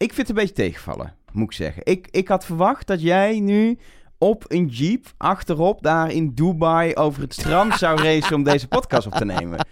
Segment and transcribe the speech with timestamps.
[0.00, 1.82] Ik vind het een beetje tegenvallen, moet ik zeggen.
[1.84, 3.78] Ik, ik had verwacht dat jij nu
[4.18, 9.06] op een jeep achterop daar in Dubai over het strand zou racen om deze podcast
[9.06, 9.66] op te nemen.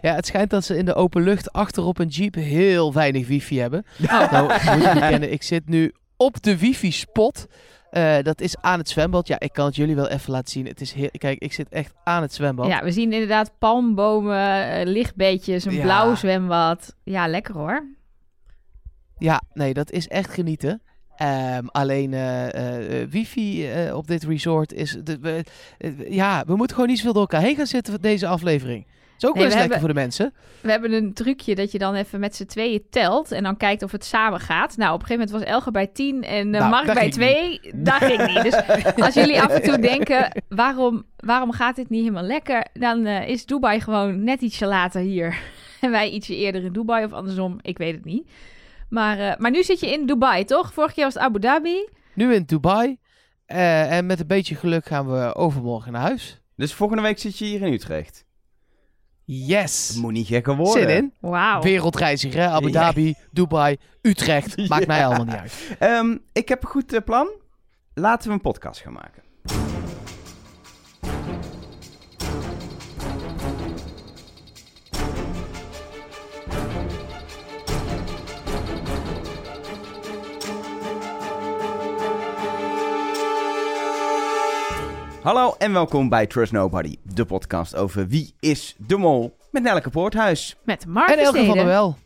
[0.00, 3.58] Ja, het schijnt dat ze in de open lucht achterop een jeep heel weinig wifi
[3.60, 3.84] hebben.
[3.98, 4.52] Nou, moet
[4.86, 7.46] ik bekennen, ik zit nu op de wifi-spot.
[7.90, 9.26] Eh, dat is aan het zwembad.
[9.28, 10.66] Ja, ik kan het jullie wel even laten zien.
[10.66, 11.08] Het is heel...
[11.12, 12.66] Kijk, ik zit echt aan het zwembad.
[12.66, 15.82] Ja, we zien inderdaad palmbomen, eh, lichtbeetjes, een Ja.
[15.82, 16.94] blauw zwembad.
[17.04, 17.84] Ja, lekker hoor.
[19.18, 20.82] Ja, nee, dat is echt genieten.
[21.16, 24.96] Ehm, alleen eh, eh, eh, wifi op dit resort is...
[25.04, 25.44] De, we-
[26.08, 28.86] ja, we moeten gewoon niet zoveel door elkaar heen gaan zitten voor deze aflevering.
[29.18, 30.32] Is ook Nee, wel eens we lekker hebben- voor de mensen.
[30.60, 33.82] We hebben een trucje dat je dan even met z'n tweeën telt en dan kijkt
[33.82, 34.76] of het samen gaat.
[34.76, 37.14] Nou, op een gegeven moment was Elge bij 10 en Nou, Mark dat bij ging
[37.14, 37.60] 2.
[37.74, 38.42] Dat ging niet.
[38.42, 38.54] Dus
[39.06, 42.66] als jullie af en toe denken, waarom, waarom gaat dit niet helemaal lekker?
[42.72, 45.38] Dan is Dubai gewoon net ietsje later hier.
[45.80, 48.28] En wij ietsje eerder in Dubai of andersom, ik weet het niet.
[48.94, 50.72] Maar, eh, maar nu zit je in Dubai, toch?
[50.72, 51.88] Vorige keer was het Abu Dhabi.
[52.14, 52.98] Nu in Dubai.
[53.46, 56.40] Eh, en met een beetje geluk gaan we overmorgen naar huis.
[56.56, 58.24] Dus volgende week zit je hier in Utrecht.
[59.24, 59.88] Yes!
[59.88, 60.88] Het moet niet gekker worden.
[60.88, 61.12] Zin in.
[61.20, 61.62] Wauw.
[61.62, 62.48] Wereldreiziger, hè?
[62.48, 62.72] Abu Ja.
[62.72, 64.56] Dhabi, Dubai, Utrecht.
[64.68, 65.76] Maakt mij allemaal niet uit.
[65.78, 67.28] Ehm, ik heb een goed eh, plan.
[67.94, 69.22] Laten we een podcast gaan maken.
[85.24, 89.90] Hallo en welkom bij Trust Nobody, de podcast over wie is de mol met Nelke
[89.90, 90.56] Poorthuis.
[90.64, 91.96] Met Mark en Elke van der Wel.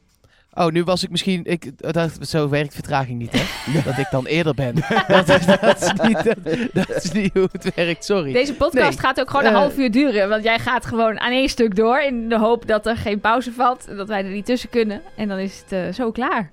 [0.55, 1.41] Oh, nu was ik misschien...
[1.44, 3.42] Ik dacht, zo werkt vertraging niet, hè?
[3.91, 4.75] Dat ik dan eerder ben.
[5.08, 6.36] dat, is, dat, is niet, dat,
[6.72, 8.33] dat is niet hoe het werkt, sorry.
[8.33, 8.98] Deze podcast Nee.
[8.98, 9.58] gaat ook gewoon een Eh.
[9.58, 10.28] half uur duren.
[10.28, 12.00] Want jij gaat gewoon aan één stuk door.
[12.00, 13.86] In de hoop dat er geen pauze valt.
[13.88, 15.03] en Dat wij er niet tussen kunnen.
[15.16, 16.50] En dan is het eh, zo klaar.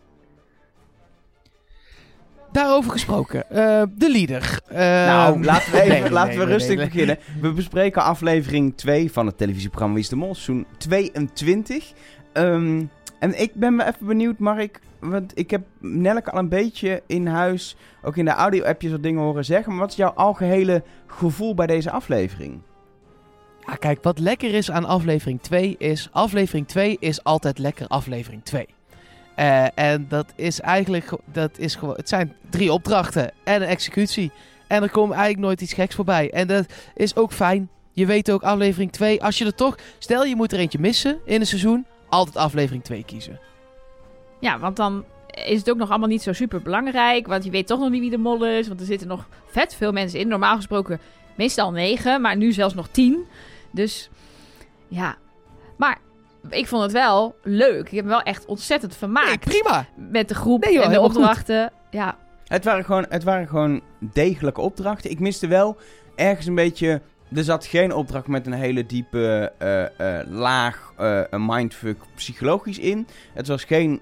[2.56, 3.50] Daarover gesproken.
[3.50, 4.60] eh, de leader.
[4.68, 6.86] Eh, Nou, laten we, even, nee, nee, laten nee, we nee, rustig nee.
[6.86, 7.18] beginnen.
[7.42, 11.94] We bespreken aflevering 2 van het televisieprogramma Wie is de Mol, seizoen 22.
[12.34, 12.84] Ehm,
[13.20, 17.28] en ik ben me even benieuwd, Mark, want ik heb Nelke al een beetje in
[17.28, 19.72] huis, ook in de audio-appjes wat dingen horen zeggen.
[19.72, 22.62] Maar wat is jouw algehele gevoel bij deze aflevering?
[23.68, 26.10] Ja, kijk, wat lekker is aan aflevering 2 is...
[26.12, 28.75] Aflevering 2 is altijd lekker aflevering 2.
[29.36, 31.06] Eh, en dat is eigenlijk...
[31.08, 34.32] ge- Dat is gewoon, het zijn drie opdrachten en een executie.
[34.68, 36.32] En er komt eigenlijk nooit iets geks voorbij.
[36.32, 36.66] En dat
[36.96, 37.70] is ook fijn.
[37.92, 39.24] Je weet ook aflevering 2...
[39.24, 39.76] Als je er toch...
[40.00, 41.86] Stel je moet er eentje missen in een seizoen...
[42.10, 43.40] Altijd aflevering 2 kiezen.
[44.40, 45.06] Ja, want dan
[45.46, 47.28] is het ook nog allemaal niet zo super belangrijk.
[47.28, 48.68] Want je weet toch nog niet wie de mol is.
[48.68, 50.28] Want er zitten nog vet veel mensen in.
[50.28, 51.00] Normaal gesproken
[51.36, 52.22] meestal negen.
[52.22, 53.26] Maar nu zelfs nog tien.
[53.72, 54.10] Dus
[54.88, 55.16] ja.
[55.78, 55.98] Maar
[56.50, 57.86] ik vond het wel leuk.
[57.86, 59.46] Ik heb me wel echt ontzettend Nee, vermaakt.
[59.46, 59.86] prima.
[59.96, 61.06] met de groep Nee, joh, en de goed.
[61.06, 61.72] opdrachten.
[61.90, 62.18] Ja,
[62.48, 65.10] Het waren, gewoon, het waren gewoon degelijke opdrachten.
[65.12, 65.78] Ik miste wel
[66.16, 67.02] ergens een beetje...
[67.36, 72.80] Er zat geen opdracht met een hele diepe eh, eh, laag eh, een mindfuck psychologisch
[72.80, 73.08] in.
[73.34, 74.02] Het was geen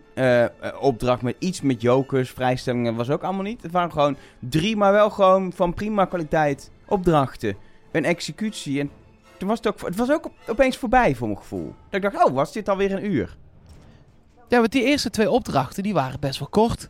[0.80, 2.96] opdracht met iets met jokers, vrijstellingen.
[2.96, 3.62] was ook allemaal niet.
[3.62, 7.56] Het waren gewoon drie, maar wel gewoon van prima kwaliteit opdrachten.
[7.92, 8.80] Een executie.
[8.80, 8.90] En
[9.44, 11.74] toen was het ook, het was ook op- opeens voorbij voor mijn gevoel.
[11.90, 13.36] Dat ik dacht, oh, was dit alweer een uur?
[14.50, 15.84] Ja, want die eerste twee opdrachten...
[15.84, 16.90] Die waren best wel kort.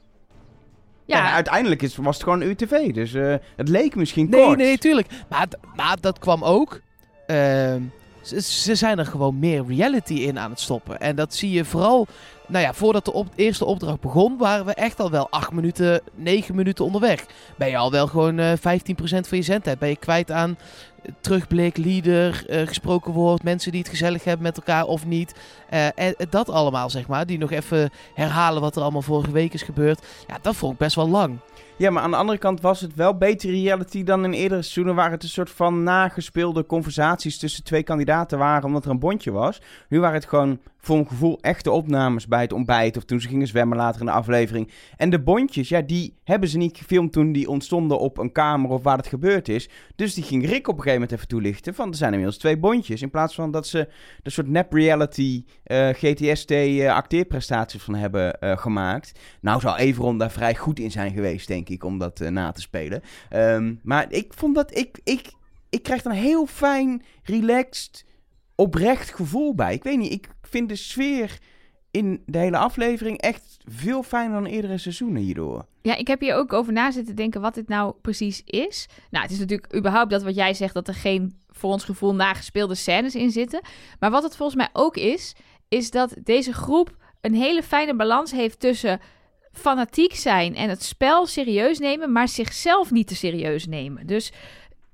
[1.06, 1.28] ja.
[1.28, 2.94] En uiteindelijk is, was het gewoon een uur tv.
[2.94, 4.58] Dus eh, het leek misschien Nee, kort.
[4.58, 5.08] nee, tuurlijk.
[5.30, 6.81] Maar, maar dat kwam ook.
[7.28, 7.81] ehm,
[8.22, 11.00] ze, ze zijn er gewoon meer reality in aan het stoppen.
[11.00, 12.08] En dat zie je vooral.
[12.47, 16.02] Nou ja, voordat de op- eerste opdracht begon, waren we echt al wel 8 minuten,
[16.16, 17.25] 9 minuten onderweg.
[17.58, 19.80] Ben je al wel gewoon eh 15% van je zendtijd.
[19.80, 20.58] Ben je kwijt aan
[21.22, 25.36] terugblik, leader, eh, gesproken woord, mensen die het gezellig hebben met elkaar of niet.
[25.69, 27.25] Eh, en dat allemaal, zeg maar.
[27.25, 30.06] Die nog even herhalen wat er allemaal vorige week is gebeurd.
[30.28, 31.38] Ja, dat vond ik best wel lang.
[31.78, 34.96] Ja, maar aan de andere kant was het wel beter reality dan in eerdere seizoenen...
[34.96, 38.64] waar het een soort van nagespeelde conversaties tussen twee kandidaten waren...
[38.64, 39.62] omdat er een bondje was.
[39.90, 42.98] Nu waren het gewoon, voor mijn gevoel, echte opnames bij het ontbijt...
[42.98, 44.72] of toen ze gingen zwemmen later in de aflevering.
[44.97, 48.70] En de bondjes, ja, die hebben ze niet gefilmd toen die ontstonden op een kamer...
[48.70, 49.70] of waar het gebeurd is.
[49.96, 51.74] Dus die ging Rick op een gegeven moment even toelichten...
[51.74, 53.02] van er zijn inmiddels twee bondjes...
[53.02, 53.90] in plaats van dat ze
[54.24, 55.46] de soort nep-reality...
[55.64, 59.20] eh, GTST-acteerprestaties van hebben eh, gemaakt...
[59.41, 62.52] Nou zou Everon daar vrij goed in zijn geweest, denk ik, om dat eh, na
[62.52, 63.02] te spelen.
[63.29, 64.78] Ehm, maar ik vond dat...
[64.78, 65.32] Ik, ik,
[65.70, 68.06] ik krijg een heel fijn, relaxed,
[68.55, 69.73] oprecht gevoel bij.
[69.73, 71.38] Ik weet niet, ik vind de sfeer
[71.91, 75.66] in de hele aflevering echt veel fijner dan eerdere seizoenen hierdoor.
[75.82, 78.88] Ja, ik heb hier ook over na zitten denken wat dit nou precies is.
[79.09, 82.16] Nou, het is natuurlijk überhaupt dat wat jij zegt, dat er geen, voor ons gevoel,
[82.16, 83.61] nagespeelde scènes in zitten.
[84.00, 85.35] Maar wat het volgens mij ook is,
[85.67, 89.00] is dat deze groep een hele fijne balans heeft tussen
[89.52, 94.08] fanatiek zijn en het spel serieus nemen, maar zichzelf niet te serieus nemen.
[94.08, 94.32] Dus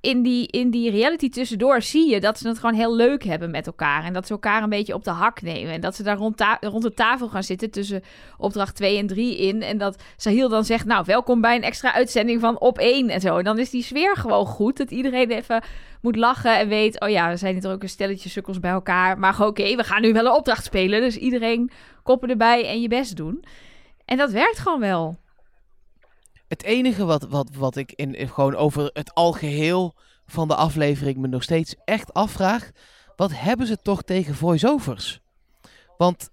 [0.01, 3.51] in die, in die reality tussendoor zie je dat ze het gewoon heel leuk hebben
[3.51, 4.03] met elkaar.
[4.03, 5.73] En dat ze elkaar een beetje op de hak nemen.
[5.73, 8.03] En dat ze daar rond, rond de tafel gaan zitten tussen
[8.37, 9.61] opdracht 2 en 3 in.
[9.61, 13.21] En dat Sahil dan zegt, nou, welkom bij een extra uitzending van Op 1 en
[13.21, 13.37] zo.
[13.37, 14.77] En dan is die sfeer gewoon goed.
[14.77, 15.63] Dat iedereen even
[16.01, 19.19] moet lachen en weet, oh ja, we zijn hier ook een stelletje sukkels bij elkaar.
[19.19, 21.01] Maar oké, we gaan nu wel een opdracht spelen.
[21.01, 21.71] Dus iedereen
[22.03, 23.43] koppen erbij en je best doen.
[24.05, 25.17] En dat werkt gewoon wel.
[26.49, 29.93] Het enige wat, wat, wat ik in, gewoon over het algeheel
[30.25, 32.69] van de aflevering me nog steeds echt afvraag.
[33.15, 35.19] Wat hebben ze toch tegen voice-overs?
[35.97, 36.29] Want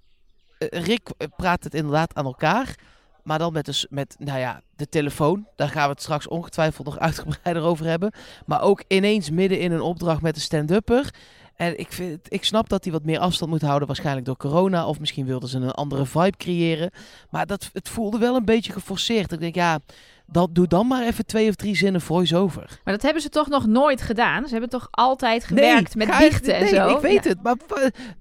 [0.58, 2.74] eh, Rick eh, praat het inderdaad aan elkaar.
[3.22, 5.46] Maar dan met, de, s- met nou ja, de telefoon.
[5.56, 8.12] Daar gaan we het straks ongetwijfeld nog uitgebreider over hebben.
[8.46, 11.14] Maar ook ineens midden in een opdracht met een stand-upper.
[11.56, 13.86] En ik, vind, ik snap dat hij wat meer afstand moet houden.
[13.86, 14.86] Waarschijnlijk door corona.
[14.86, 16.90] Of misschien wilden ze een andere vibe creëren.
[17.30, 19.32] Maar dat, het voelde wel een beetje geforceerd.
[19.32, 19.78] Ik denk, ja,
[20.26, 22.80] dan, doe dan maar even twee of drie zinnen voice-over.
[22.84, 24.44] Maar dat hebben ze toch nog nooit gedaan?
[24.44, 26.88] Ze hebben toch altijd gewerkt met biechten en nee, zo?
[26.88, 27.30] ik weet Ja.
[27.30, 27.42] het.
[27.42, 27.56] Maar,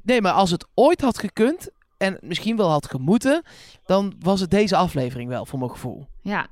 [0.02, 1.70] nee, maar als het ooit had gekund...
[1.98, 3.42] en misschien wel had gemoeten...
[3.86, 6.08] dan was het deze aflevering wel, voor mijn gevoel.
[6.22, 6.48] Ja,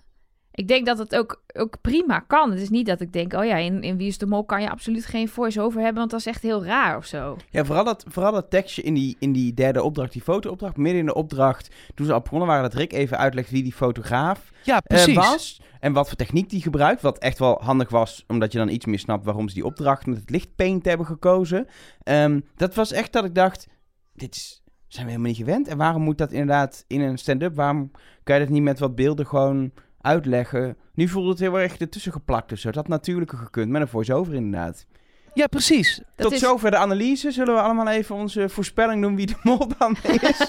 [0.55, 2.51] ik denk dat het ook, ook prima kan.
[2.51, 4.61] Het is niet dat ik denk, oh ja, in, in Wie is de Mol kan
[4.61, 7.37] je absoluut geen voice-over hebben, want dat is echt heel raar of zo.
[7.49, 10.77] Ja, vooral dat, vooral dat tekstje in die, in die derde opdracht, die fotoopdracht.
[10.77, 13.73] Midden in de opdracht, toen ze al begonnen waren, dat Rick even uitlegt wie die
[13.73, 15.15] fotograaf Ja, eh, precies.
[15.15, 15.61] was.
[15.79, 17.01] En wat voor techniek die gebruikt.
[17.01, 20.05] Wat echt wel handig was, omdat je dan iets meer snapt waarom ze die opdracht
[20.05, 21.67] met het lichtpaint hebben gekozen.
[22.03, 23.67] Ehm, dat was echt dat ik dacht,
[24.13, 25.67] dit is, zijn we helemaal niet gewend.
[25.67, 27.55] En waarom moet dat inderdaad in een stand-up?
[27.55, 27.91] Waarom
[28.23, 29.71] kan je dat niet met wat beelden gewoon
[30.03, 30.77] uitleggen?
[30.93, 32.67] Nu voelde het heel erg ertussen geplakt zo.
[32.67, 34.85] Dat had natuurlijker gekund, met een voice-over inderdaad.
[35.33, 35.97] Ja, precies.
[35.97, 37.31] Dat Tot is, zover de analyse.
[37.31, 40.47] Zullen we allemaal even onze voorspelling doen wie de mol dan is?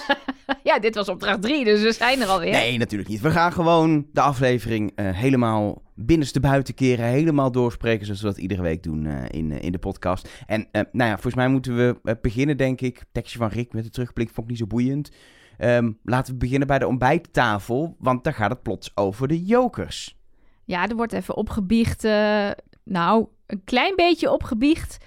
[0.63, 2.51] Ja, dit was opdracht 3, dus we zijn er alweer.
[2.51, 3.21] Nee, natuurlijk niet.
[3.21, 7.05] We gaan gewoon de aflevering eh, helemaal binnenste buiten keren.
[7.05, 10.29] Helemaal doorspreken zoals we dat iedere week doen eh, in, eh, in de podcast.
[10.45, 13.03] En nou ja, volgens mij moeten we beginnen, denk ik.
[13.11, 15.11] Tekstje van Rick met de terugblik vond ik niet zo boeiend.
[15.57, 20.17] Ehm, laten we beginnen bij de ontbijttafel, want daar gaat het plots over de jokers.
[20.63, 22.49] Ja, er wordt even opgebiecht, eh,
[22.83, 24.97] nou, een klein beetje opgebiecht.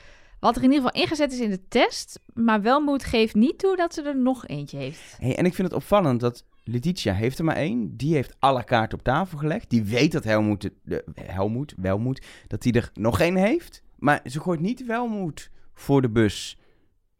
[0.40, 2.20] Wat er in ieder geval ingezet is in de test.
[2.34, 5.16] Maar Welmoed geeft niet toe dat ze er nog eentje heeft.
[5.20, 7.96] Hey, en ik vind het opvallend dat Letitia heeft er maar één.
[7.96, 9.70] Die heeft alle kaarten op tafel gelegd.
[9.70, 13.82] Die weet dat Helmoet, de, de- Helmoet, Welmoed, dat hij er nog één heeft.
[13.96, 16.58] Maar ze gooit niet Welmoed voor de bus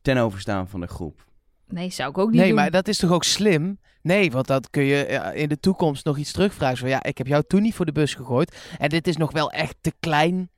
[0.03, 1.27] ten overstaan van de groep.
[1.69, 2.57] Nee, zou ik ook niet Nee, doen.
[2.57, 3.79] maar dat is toch ook slim?
[4.03, 6.77] Nee, want dat kun je eh, in de toekomst nog iets terugvragen.
[6.79, 8.57] Zo ja, ik heb jou toen niet voor de bus gegooid.
[8.79, 10.51] En dit is nog wel echt te klein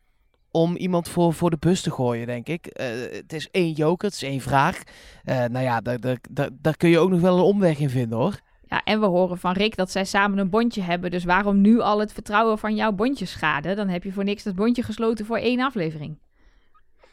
[0.51, 2.67] om iemand voor, voor de bus te gooien, denk ik.
[2.67, 4.83] Eh, het is één joker, het is één vraag.
[5.25, 7.91] Eh, nou ja, daar, daar, daar, daar kun je ook nog wel een omweg in
[7.91, 8.41] vinden, hoor.
[8.69, 11.11] Ja, en we horen van Rick dat zij samen een bondje hebben.
[11.11, 13.77] Dus waarom nu al het vertrouwen van jouw bondje schaden?
[13.77, 16.19] Dan heb je voor niks dat bondje gesloten voor één aflevering.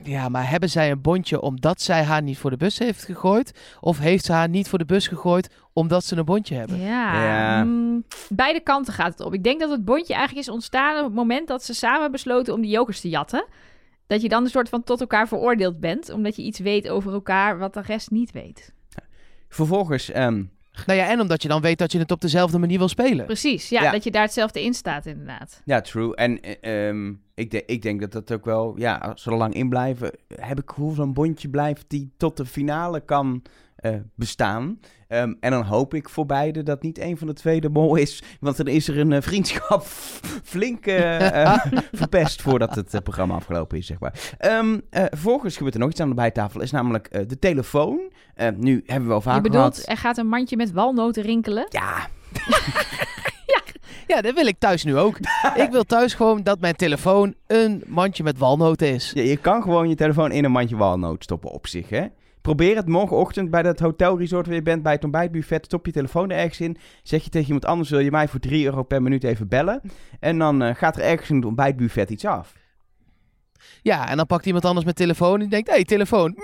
[0.04, 3.78] Ja, maar hebben zij een bondje omdat zij haar niet voor de bus heeft gegooid?
[3.80, 6.80] Of heeft ze haar niet voor de bus gegooid omdat ze een bondje hebben?
[6.80, 7.64] Ja, Ja.
[7.64, 9.34] mm, beide kanten gaat het op.
[9.34, 12.54] Ik denk dat het bondje eigenlijk is ontstaan op het moment dat ze samen besloten
[12.54, 13.46] om die jokers te jatten.
[14.08, 17.14] Dat je dan een soort van tot elkaar veroordeeld bent, omdat je iets weet over
[17.14, 18.74] elkaar wat de rest niet weet.
[19.50, 20.44] Vervolgens, ehm,
[20.86, 23.26] Nou ja, en omdat je dan weet dat je het op dezelfde manier wil spelen.
[23.26, 23.92] Precies, ja, Ja.
[23.92, 25.62] dat je daar hetzelfde in staat inderdaad.
[25.66, 26.16] ja, true.
[26.16, 29.38] En eh, ehm, ik, de- ik denk dat dat ook wel, ja, als ze er
[29.38, 33.42] lang in blijven, heb ik gevoel zo'n bondje blijft die tot de finale kan
[33.76, 34.80] eh, bestaan.
[35.08, 37.96] Ehm, en dan hoop ik voor beide dat niet een van de twee de mol
[37.96, 39.84] is, want dan is er een eh, vriendschap
[40.54, 41.58] flink eh,
[41.92, 44.34] verpest voordat het programma afgelopen is, zeg maar.
[44.38, 48.12] Ehm, eh, vervolgens gebeurt er nog iets aan de bijtafel, is namelijk de telefoon.
[48.36, 49.90] Eh, nu hebben we wel vaak je bedoelt, gehad...
[49.90, 51.66] er gaat een mandje met walnoten rinkelen.
[51.70, 52.08] Ja,
[54.08, 55.18] Ja, dat wil ik thuis nu ook.
[55.64, 59.12] ik wil thuis gewoon dat mijn telefoon een mandje met walnoten is.
[59.16, 62.06] Ja, je kan gewoon je telefoon in een mandje walnoot stoppen op zich, hè.
[62.42, 65.66] Probeer het morgenochtend bij dat hotelresort waar je bent, bij het ontbijtbuffet.
[65.66, 66.78] Stop je telefoon er ergens in.
[67.04, 69.82] Zeg je tegen iemand anders, wil je mij voor 3 euro per minuut even bellen?
[70.20, 72.54] En dan eh, gaat er ergens in het ontbijtbuffet iets af.
[73.82, 76.36] Ja, en dan pakt iemand anders mijn telefoon en die denkt, hé, hey, telefoon.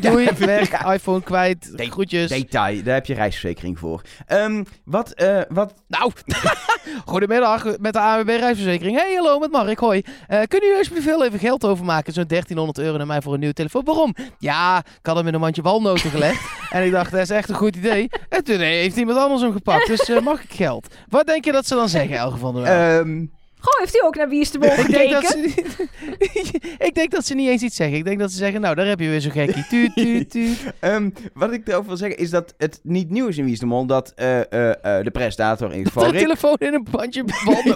[0.00, 0.92] Doei, weg, ja.
[0.92, 2.28] iPhone kwijt, De- groetjes.
[2.30, 4.00] Detail, daar heb je reisverzekering voor.
[4.26, 5.74] Ehm, wat, eh, wat...
[5.88, 6.12] Nou,
[7.04, 8.96] goedemiddag met de AWB reisverzekering.
[8.96, 10.00] Hey, hallo, met Mark, hoi.
[10.00, 12.12] Eh kunnen jullie alsjeblieft even geld overmaken?
[12.12, 13.84] Zo'n 1300 euro naar mij voor een nieuwe telefoon.
[13.84, 14.14] Waarom?
[14.38, 16.42] Ja, ik had hem in een mandje walnoten gelegd.
[16.70, 18.08] en ik dacht, dat is echt een goed idee.
[18.28, 20.94] En toen heeft iemand anders hem gepakt, dus eh, mag ik geld?
[21.08, 22.72] Wat denk je dat ze dan zeggen, Elge van der Wel?
[23.00, 23.24] ehm,
[23.60, 25.70] Goh, heeft u ook naar Wie is de Mol Ik denk, dat gekeken?
[25.70, 27.96] ze, ik denk dat ze niet eens iets zeggen.
[27.98, 29.66] Ik denk dat ze zeggen, nou, daar heb je weer zo'n gekkie.
[29.66, 30.58] Tuut, tuut, tuut.
[30.80, 33.58] Ehm, wat ik erover wil zeggen is dat het niet nieuw is in Wie is
[33.58, 36.26] de Mol dat eh, eh, eh, de presentator in ieder Dat geval de Rick...
[36.26, 37.24] telefoon in een bandje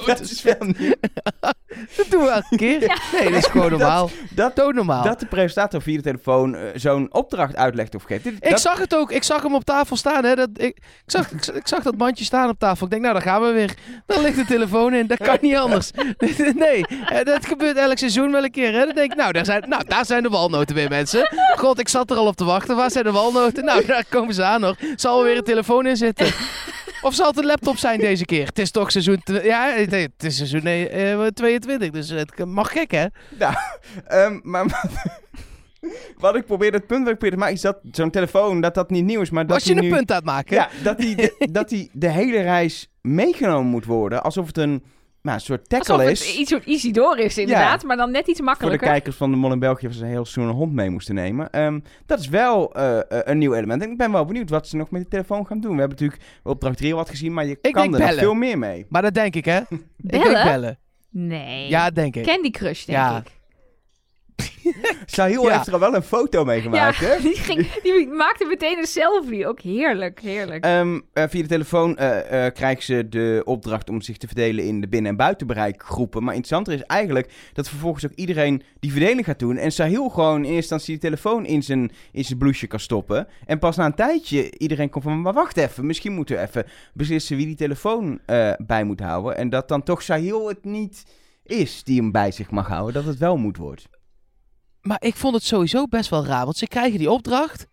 [0.06, 0.94] dat is wel nieuw.
[1.96, 2.78] Dat doen we elke keer.
[3.12, 4.10] Nee, dat is gewoon normaal.
[4.30, 5.02] Dat, Doodnormaal.
[5.04, 8.24] dat de presentator via de telefoon zo'n opdracht uitlegt of geeft.
[8.24, 9.12] Dit- Ik dat- zag het ook.
[9.12, 10.24] Ik zag hem op tafel staan.
[10.24, 10.34] Hè.
[10.34, 12.84] Dat, ik, ik, zag, ik, zag- ik zag dat bandje staan op tafel.
[12.84, 13.74] Ik denk, nou, daar gaan we weer.
[14.06, 15.06] Dan ligt de telefoon in.
[15.06, 15.73] Dat kan niet anders.
[16.54, 18.72] nee, eh, dat gebeurt elk seizoen wel een keer.
[18.72, 18.84] Hè.
[18.84, 21.28] Dan denk ik, nou daar, zijn, nou, daar zijn de walnoten weer, mensen.
[21.56, 22.76] God, ik zat er al op te wachten.
[22.76, 23.64] Waar zijn de walnoten?
[23.64, 24.76] Nou, daar komen ze aan nog.
[24.96, 26.26] Zal er weer een telefoon in zitten?
[27.02, 28.46] Of zal het een laptop zijn deze keer?
[28.46, 29.20] Het is toch seizoen...
[29.24, 31.90] Ja, het is seizoen nee, eh, 22.
[31.90, 33.06] Dus het mag gek, hè?
[34.06, 34.88] Ehm, maar
[36.18, 38.90] wat ik probeer, het punt ik probeer te maken is dat zo'n telefoon, dat dat
[38.90, 40.56] niet nieuw is, maar dat Als je een nu, punt aan het maken.
[40.56, 44.82] Ja, dat die, dat die de hele reis meegenomen moet worden, alsof het een,
[45.24, 46.36] nou, een soort tackle Alsof is.
[46.36, 48.88] iets soort Isidore is inderdaad, maar dan net iets Voor de makkelijker.
[48.88, 51.50] kijkers van de Mol in België was een heel een hond mee moesten nemen.
[51.50, 53.82] Ehm, dat is wel eh, eh, een nieuw element.
[53.82, 55.72] En ik ben wel benieuwd wat ze nog met die telefoon gaan doen.
[55.74, 58.18] We hebben natuurlijk opdracht 3 wat gezien, maar je kan er nog bellen.
[58.18, 58.86] veel meer mee.
[58.88, 59.58] Maar dat denk ik, hè?
[59.60, 60.44] Ik denk Bellen?
[60.44, 60.78] bellen.
[61.10, 61.68] Nee.
[61.68, 62.24] Ja, denk ik.
[62.24, 63.16] Candy Crush, denk Ja.
[63.18, 63.30] ik.
[65.06, 65.52] Sahil Ja.
[65.52, 67.20] heeft er al wel een foto mee gemaakt, hè?
[67.20, 69.46] die, ging, die maakte meteen een selfie.
[69.46, 70.64] Ook heerlijk, heerlijk.
[70.64, 74.80] Ehm, eh, via de telefoon eh, krijgen ze de opdracht om zich te verdelen in
[74.80, 76.24] de binnen- en buitenbereikgroepen.
[76.24, 79.56] Maar interessanter is eigenlijk dat vervolgens ook iedereen die verdeling gaat doen.
[79.56, 83.28] En Sahil gewoon in eerste instantie de telefoon in zijn, in zijn blouseje kan stoppen.
[83.46, 86.64] En pas na een tijdje iedereen komt van, maar wacht even, misschien moeten we even
[86.94, 88.20] beslissen wie die telefoon
[88.58, 89.36] bij moet houden.
[89.36, 91.04] En dat dan toch Sahil het niet
[91.42, 93.84] is die hem bij zich mag houden, dat het wel moet worden.
[94.84, 96.44] Maar ik vond het sowieso best wel raar.
[96.44, 97.66] Want ze krijgen die opdracht.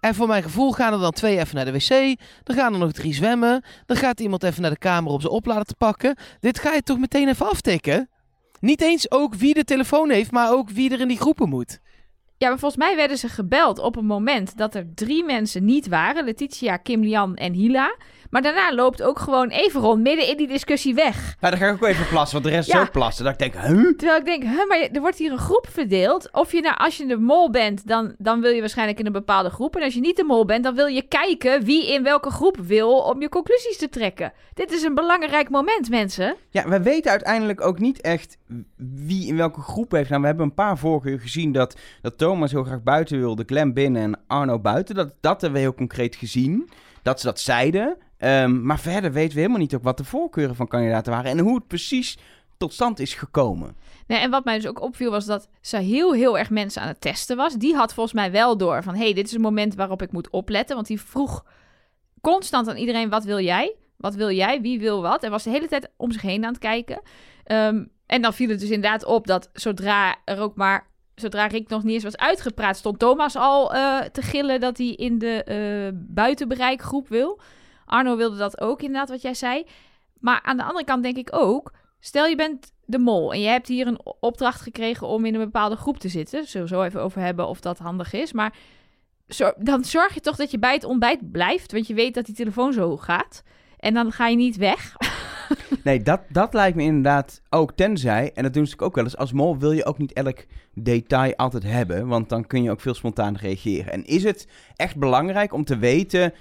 [0.00, 2.18] En voor mijn gevoel gaan er dan twee even naar de wc.
[2.42, 3.64] Dan gaan er nog drie zwemmen.
[3.86, 6.16] Dan gaat iemand even naar de kamer om zijn oplader te pakken.
[6.40, 8.08] Dit ga je toch meteen even aftikken?
[8.60, 11.80] Niet eens ook wie de telefoon heeft, maar ook wie er in die groepen moet.
[12.36, 15.88] Ja, maar volgens mij werden ze gebeld op een moment dat er drie mensen niet
[15.88, 16.24] waren.
[16.24, 17.96] Letitia, Kim Lian en Hila.
[18.30, 21.36] Maar daarna loopt ook gewoon Everon midden in die discussie weg.
[21.40, 22.80] Nou, dan ga ik ook even plassen, want de rest is Ja.
[22.80, 23.24] ook plassen.
[23.24, 23.96] Dat ik denk, huh?
[23.96, 26.32] Terwijl ik denk, huh, maar er wordt hier een groep verdeeld.
[26.32, 29.12] Of je nou, als je de mol bent, dan, dan wil je waarschijnlijk in een
[29.12, 29.76] bepaalde groep.
[29.76, 32.56] En als je niet de mol bent, dan wil je kijken wie in welke groep
[32.56, 34.32] wil om je conclusies te trekken.
[34.54, 36.36] Dit is een belangrijk moment, mensen.
[36.50, 38.38] Ja, we weten uiteindelijk ook niet echt
[38.76, 40.08] wie in welke groep heeft.
[40.08, 43.42] Nou, we hebben een paar vorige uur gezien dat, dat Thomas heel graag buiten wilde,
[43.46, 44.94] Glenn binnen en Arno buiten.
[44.94, 46.68] Dat, dat hebben we heel concreet gezien.
[47.02, 47.96] Dat ze dat zeiden.
[48.18, 51.38] Ehm, maar verder weten we helemaal niet ook wat de voorkeuren van kandidaten waren en
[51.38, 52.18] hoe het precies
[52.56, 53.76] tot stand is gekomen.
[54.06, 56.88] Nee, en wat mij dus ook opviel was dat ze heel, heel erg mensen aan
[56.88, 57.54] het testen was.
[57.54, 60.30] Die had volgens mij wel door van, hey, dit is een moment waarop ik moet
[60.30, 60.74] opletten.
[60.74, 61.44] Want die vroeg
[62.20, 63.74] constant aan iedereen, wat wil jij?
[63.96, 64.60] Wat wil jij?
[64.60, 65.22] Wie wil wat?
[65.22, 67.00] En was de hele tijd om zich heen aan het kijken.
[67.44, 70.86] Ehm, en dan viel het dus inderdaad op dat zodra er ook maar...
[71.14, 74.86] Zodra Rick nog niet eens was uitgepraat, stond Thomas al eh, te gillen dat hij
[74.86, 77.40] in de eh, buitenbereikgroep wil.
[77.88, 79.66] Arno wilde dat ook, inderdaad, wat jij zei.
[80.20, 83.48] Maar aan de andere kant denk ik ook, stel je bent de mol en je
[83.48, 86.46] hebt hier een opdracht gekregen om in een bepaalde groep te zitten.
[86.46, 88.32] Zullen we zo even over hebben of dat handig is.
[88.32, 88.54] Maar
[89.56, 92.34] dan zorg je toch dat je bij het ontbijt blijft, want je weet dat die
[92.34, 93.42] telefoon zo gaat.
[93.78, 94.96] En dan ga je niet weg.
[95.84, 99.16] Nee, dat, dat lijkt me inderdaad ook tenzij, en dat doen ze ook wel eens,
[99.16, 102.80] als mol wil je ook niet elk detail altijd hebben, want dan kun je ook
[102.80, 103.92] veel spontaan reageren.
[103.92, 106.32] En is het echt belangrijk om te weten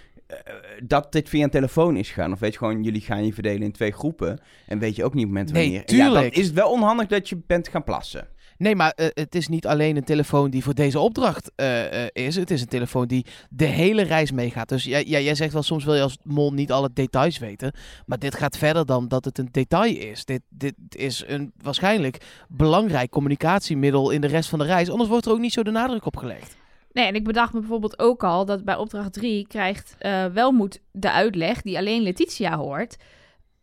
[0.84, 2.32] dat dit via een telefoon is gegaan?
[2.32, 5.14] Of weet je gewoon, jullie gaan je verdelen in twee groepen en weet je ook
[5.14, 5.98] niet op het moment Nee, wanneer.
[5.98, 6.34] Ja, tuurlijk.
[6.34, 8.28] dan is het wel onhandig dat je bent gaan plassen.
[8.58, 12.10] Nee, maar eh, het is niet alleen een telefoon die voor deze opdracht eh, eh,
[12.14, 12.36] is.
[12.36, 14.70] Het is een telefoon die de hele reis meegaat.
[14.70, 17.74] Dus jij, jij, jij zegt wel, soms wil je als mol niet alle details weten.
[18.06, 20.26] Maar dit gaat verder dan dat het een detail is.
[20.26, 22.18] Dit, dit is een waarschijnlijk
[22.48, 24.90] belangrijk communicatiemiddel in de rest van de reis.
[24.90, 26.58] Anders wordt er ook niet zo de nadruk op gelegd.
[26.98, 30.82] Nee, en ik bedacht me bijvoorbeeld ook al dat bij opdracht 3 krijgt eh Welmoed
[30.92, 32.98] de uitleg die alleen Letitia hoort.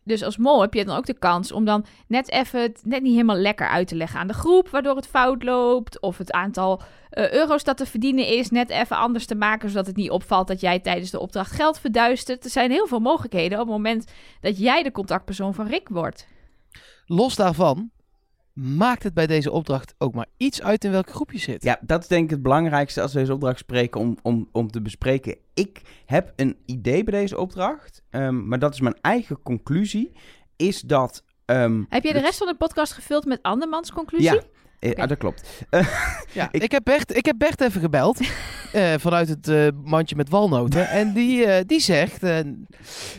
[0.03, 3.01] Dus als mol heb je dan ook de kans om dan net even het net
[3.01, 5.99] niet helemaal lekker uit te leggen aan de groep, waardoor het fout loopt.
[6.01, 9.87] Of het aantal eh, euro's dat te verdienen is net even anders te maken, zodat
[9.87, 12.43] het niet opvalt dat jij tijdens de opdracht geld verduistert.
[12.43, 14.11] Er zijn heel veel mogelijkheden op het moment
[14.41, 16.27] dat jij de contactpersoon van Rick wordt.
[17.05, 17.91] Los daarvan
[18.55, 21.63] maakt het bij deze opdracht ook maar iets uit in welke groep je zit.
[21.63, 24.71] Ja, dat is denk ik het belangrijkste als we deze opdracht spreken om, om, om
[24.71, 25.37] te bespreken.
[25.53, 30.11] Ik heb een idee bij deze opdracht, ehm, maar dat is mijn eigen conclusie,
[30.55, 31.23] is dat...
[31.45, 34.33] ehm, Heb jij de rest van de podcast gevuld met andermans conclusie?
[34.33, 34.41] Ja,
[34.79, 35.43] eh, ah, dat klopt.
[36.33, 38.19] Ja, Ik- ik, heb Bert, ik heb Bert even gebeld.
[38.73, 40.89] eh, vanuit het eh, mandje met walnoten.
[40.89, 42.23] En die, eh, die zegt...
[42.23, 42.55] eh, Nee,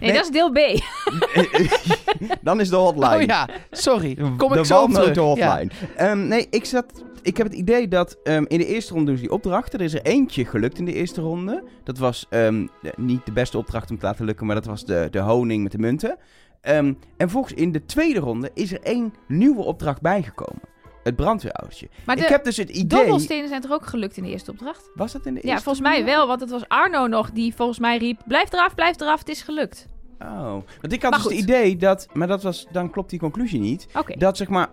[0.01, 0.13] Nee.
[0.13, 0.59] dat is deel B.
[2.43, 3.15] Dan is de hotline.
[3.17, 4.15] oh ja, sorry.
[4.37, 5.37] Kom de ik zo walnoten terug.
[5.37, 5.49] Ja.
[5.49, 5.71] hotline.
[5.97, 6.85] Ehm, nee, ik, zat,
[7.23, 9.79] ik heb het idee dat ehm, in de eerste ronde ze die opdrachten.
[9.79, 11.65] Er is er eentje gelukt in de eerste ronde.
[11.85, 14.85] Dat was ehm, de- niet de beste opdracht om te laten lukken, maar dat was
[14.85, 16.17] de, de honing met de munten.
[16.61, 20.63] Ehm, en volgens in de tweede ronde is er één nieuwe opdracht bijgekomen.
[21.07, 21.89] Het brandweerautootje.
[22.05, 22.99] Maar Ik de heb dus het idee...
[22.99, 24.91] dobbelstenen zijn toch ook gelukt in de eerste opdracht?
[24.95, 26.27] Was dat in de eerste Ja, volgens mij wel.
[26.27, 28.21] Want het was Arno nog die volgens mij riep...
[28.27, 29.87] Blijf eraf, blijf eraf, het is gelukt.
[30.19, 32.09] Oh, want ik had Maar dus het idee dat...
[32.13, 33.87] Maar dat was, dan klopt die conclusie niet.
[33.95, 34.17] Oké.
[34.19, 34.69] Dat zeg maar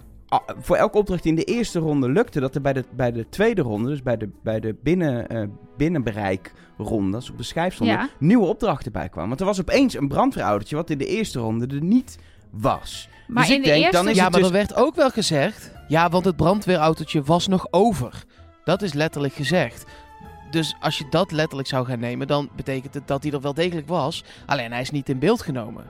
[0.62, 3.30] voor elke opdracht die in de eerste ronde lukte, dat er bij de, bij de
[3.30, 5.44] tweede ronde, dus bij de, bij de binnen, eh
[5.78, 8.10] binnenbereikronde, op de schijf stonden, Ja.
[8.20, 9.28] nieuwe opdrachten bij kwamen.
[9.30, 12.18] Want er was opeens een brandweerautootje wat in de eerste ronde er niet
[12.52, 13.10] was.
[13.28, 13.98] Maar dus in ik de denk, eerste...
[13.98, 14.50] dan is Ja, het maar dus...
[14.50, 15.72] er werd ook wel gezegd...
[15.93, 18.23] Ja, want het brandweerautootje was nog over.
[18.63, 19.85] Dat is letterlijk gezegd.
[20.51, 22.27] Dus als je dat letterlijk zou gaan nemen...
[22.27, 24.23] dan betekent het dat hij er wel degelijk was.
[24.45, 25.83] Alleen hij is niet in beeld genomen.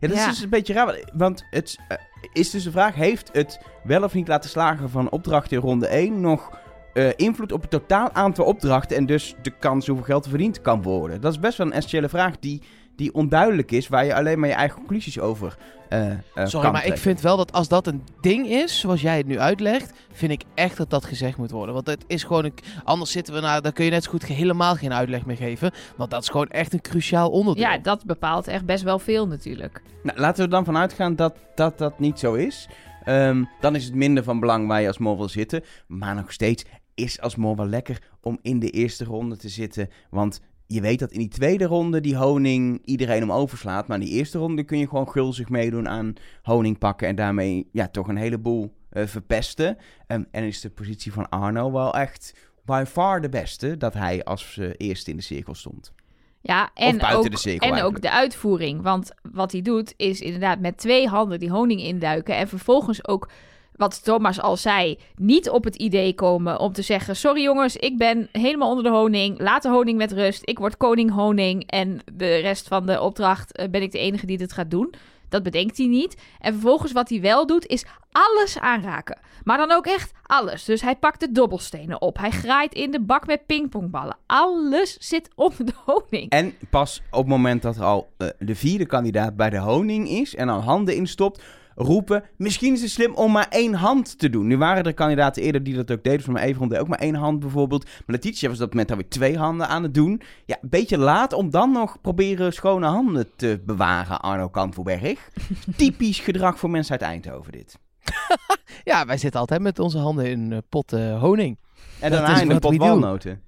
[0.00, 1.96] Ja, dat is dus een beetje raar, want- het eh,
[2.32, 5.86] is dus de vraag, heeft het wel of niet laten slagen van opdrachten in ronde
[5.86, 6.58] 1 nog
[6.92, 10.60] eh, invloed op het totaal aantal opdrachten en dus de kans hoeveel geld er verdiend
[10.60, 11.20] kan worden?
[11.20, 12.62] Dat is best wel een essentiële vraag die,
[12.96, 15.56] die onduidelijk is, waar je alleen maar je eigen conclusies over
[15.92, 19.00] eh eh, Sorry, kan maar ik vind wel dat als dat een ding is, zoals
[19.00, 21.74] jij het nu uitlegt, vind ik echt dat dat gezegd moet worden.
[21.74, 24.24] Want het is gewoon een, anders zitten we naar, dan kun je net zo goed
[24.24, 25.70] helemaal geen uitleg meer geven.
[25.96, 27.64] Want dat is gewoon echt een cruciaal onderdeel.
[27.64, 29.82] Ja, dat bepaalt echt best wel veel natuurlijk.
[30.02, 32.68] Nou, laten we er dan vanuit gaan dat, dat dat niet zo is.
[33.04, 35.62] Ehm, dan is het minder van belang waar je als mol wil zitten.
[35.86, 39.88] Maar nog steeds is als mol wel lekker om in de eerste ronde te zitten.
[40.10, 40.40] Want
[40.72, 43.88] je weet dat in die tweede ronde die honing iedereen om overslaat.
[43.88, 47.08] Maar in die eerste ronde kun je gewoon gulzig meedoen aan honing pakken.
[47.08, 49.76] En daarmee ja, toch een heleboel eh, verpesten.
[50.06, 53.76] Ehm, en is de positie van Arno wel echt by far de beste.
[53.76, 55.92] Dat hij als eh, eerste in de cirkel stond.
[56.40, 58.82] Ja, en, buiten ook, de cirkel en ook de uitvoering.
[58.82, 62.36] Want wat hij doet is inderdaad met twee handen die honing induiken.
[62.36, 63.28] En vervolgens ook,
[63.76, 67.16] wat Thomas al zei, niet op het idee komen om te zeggen...
[67.16, 69.40] Sorry jongens, ik ben helemaal onder de honing.
[69.40, 70.40] Laat de honing met rust.
[70.44, 71.70] Ik word koning honing.
[71.70, 74.94] En de rest van de opdracht eh, ben ik de enige die dit gaat doen.
[75.32, 76.16] Dat bedenkt hij niet.
[76.40, 79.18] En vervolgens wat hij wel doet, is alles aanraken.
[79.44, 80.64] Maar dan ook echt alles.
[80.64, 82.18] Dus hij pakt de dobbelstenen op.
[82.18, 84.16] Hij graait in de bak met pingpongballen.
[84.26, 86.30] Alles zit onder de honing.
[86.30, 90.34] En pas op het moment dat al eh, de vierde kandidaat bij de honing is
[90.34, 91.42] en al handen instopt,
[91.74, 94.46] roepen: Misschien is het slim om maar één hand te doen.
[94.46, 97.14] Nu waren er kandidaten eerder die dat ook deden, van even deed ook maar één
[97.14, 97.84] hand bijvoorbeeld.
[97.84, 100.22] Maar Letitia was op dat moment alweer twee handen aan het doen.
[100.46, 105.28] Ja, een beetje laat om dan nog proberen schone handen te bewaren, Arno Kantelberg.
[105.76, 107.78] Typisch gedrag voor mensen uit Eindhoven, dit.
[108.84, 111.58] Ja, wij zitten altijd met onze handen in een pot eh, honing.
[112.00, 112.80] En Dat daarna in een pot doen.
[112.80, 113.42] walnoten.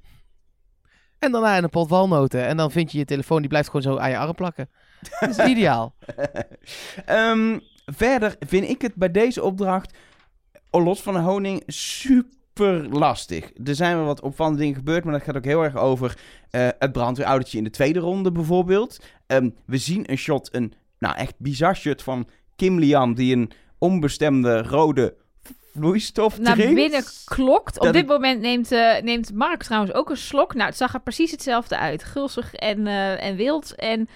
[1.18, 2.46] En daarna in een pot walnoten.
[2.46, 4.68] En dan vind je je telefoon, die blijft gewoon zo aan je arm plakken.
[5.20, 5.94] Dat is ideaal.
[7.06, 9.96] Ehm, verder vind ik het bij deze opdracht,
[10.70, 13.50] los van de honing, super lastig.
[13.64, 16.18] Er zijn wel wat opvallende dingen gebeurd, maar dat gaat ook heel erg over
[16.50, 18.98] eh, het brandweerautootje in de tweede ronde bijvoorbeeld.
[19.26, 23.50] Ehm, we zien een shot, een nou echt bizar shot van Kim Lian, die een
[23.78, 25.14] onbestemde rode
[25.72, 26.74] vloeistof naar drinkt.
[26.74, 27.78] binnen klokt.
[27.78, 30.54] Op dit ik- moment neemt, eh, neemt Mark trouwens ook een slok.
[30.54, 32.04] Nou, het zag er precies hetzelfde uit.
[32.04, 33.74] Gulzig en, eh, en wild.
[33.74, 34.08] En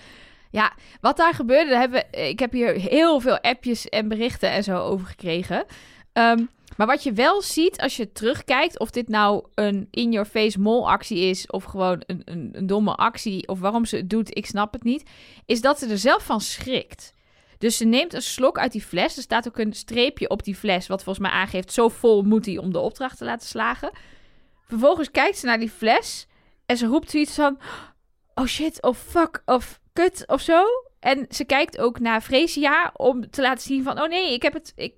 [0.50, 4.62] ja, wat daar gebeurde, daar hebben ik heb hier heel veel appjes en berichten en
[4.62, 5.64] zo over gekregen.
[6.12, 6.44] Ehm,
[6.76, 11.46] maar wat je wel ziet als je terugkijkt, of dit nou een in-your-face mol-actie is,
[11.46, 14.82] of gewoon een, een, een domme actie, of waarom ze het doet, ik snap het
[14.82, 15.10] niet,
[15.46, 17.14] is dat ze er zelf van schrikt.
[17.58, 19.16] Dus ze neemt een slok uit die fles.
[19.16, 21.72] Er staat ook een streepje op die fles, wat volgens mij aangeeft...
[21.72, 23.90] zo vol moet hij om de opdracht te laten slagen.
[24.66, 26.26] Vervolgens kijkt ze naar die fles
[26.66, 27.58] en ze roept zoiets van...
[28.34, 30.62] oh shit, of fuck, of kut, of zo.
[31.00, 34.00] En ze kijkt ook naar Freesia om te laten zien van...
[34.00, 34.72] oh nee, ik heb het...
[34.76, 34.94] Ik...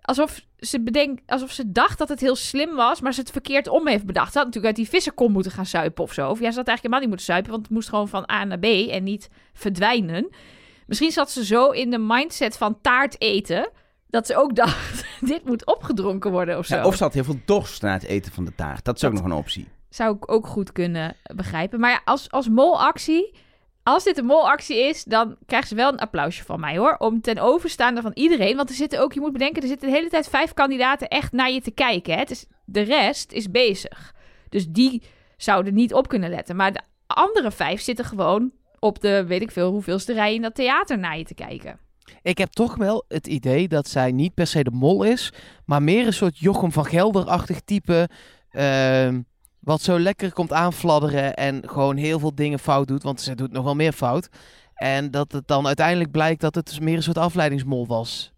[0.00, 3.68] Alsof ze bedenkt, alsof ze dacht dat het heel slim was, maar ze het verkeerd
[3.68, 4.32] om heeft bedacht.
[4.32, 6.30] Ze had natuurlijk uit die vissenkom moeten gaan suipen of zo.
[6.30, 8.44] Of ja, ze had eigenlijk helemaal niet moeten suipen, want het moest gewoon van A
[8.44, 10.28] naar B en niet verdwijnen.
[10.86, 13.70] Misschien zat ze zo in de mindset van taart eten,
[14.10, 16.76] dat ze ook dacht, dit moet opgedronken worden of zo.
[16.76, 18.84] Ja, of ze had heel veel dorst na het eten van de taart.
[18.84, 19.68] Dat is ook Dat- nog een optie.
[19.88, 21.80] Zou ik ook goed kunnen begrijpen.
[21.80, 23.34] Maar ja, als, als molactie,
[23.88, 26.96] als dit een molactie is, dan krijgt ze wel een applausje van mij hoor.
[26.98, 28.56] Om ten overstaande van iedereen.
[28.56, 31.32] Want er zitten ook, je moet bedenken, er zitten de hele tijd vijf kandidaten echt
[31.32, 32.12] naar je te kijken.
[32.12, 32.18] Hè?
[32.18, 34.14] Het is, de rest is bezig.
[34.48, 35.02] Dus die
[35.36, 36.56] zouden niet op kunnen letten.
[36.56, 40.54] Maar de andere vijf zitten gewoon op de, weet ik veel, hoeveelste rij in dat
[40.54, 41.78] theater naar je te kijken.
[42.22, 45.32] Ik heb toch wel het idee dat zij niet per se de mol is,
[45.64, 48.08] maar meer een soort Jochem van Gelder-achtig type.
[48.50, 49.20] Ehm,
[49.68, 53.02] Wat zo lekker komt aanfladderen en gewoon heel veel dingen fout doet.
[53.02, 54.28] Want ze doet nog wel meer fout.
[54.74, 58.32] En dat het dan uiteindelijk blijkt dat het dus meer een soort afleidingsmol was.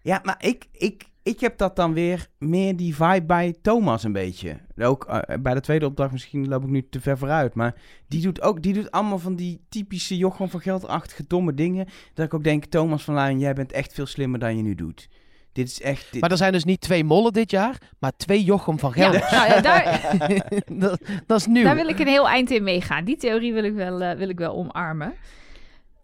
[0.00, 4.12] Ja, maar ik, ik, ik heb dat dan weer meer die vibe bij Thomas een
[4.12, 4.58] beetje.
[4.76, 7.54] Ook eh, bij de tweede opdracht, misschien loop ik nu te ver vooruit.
[7.54, 7.74] Maar
[8.08, 11.88] die doet ook die doet allemaal van die typische Jochem van Geldachtige domme dingen.
[12.14, 14.74] Dat ik ook denk, Thomas van Luijn, jij bent echt veel slimmer dan je nu
[14.74, 15.08] doet.
[15.52, 16.06] Dit is echt...
[16.12, 19.02] dit- Maar er zijn dus niet twee mollen dit jaar, maar twee Jochem van Ja,
[19.02, 19.28] Gelder.
[19.30, 20.00] nou ja, daar,
[20.88, 21.64] dat, dat is nieuw.
[21.64, 23.04] Daar wil ik een heel eind in meegaan.
[23.04, 25.14] Die theorie wil ik wel, eh, wil ik wel omarmen.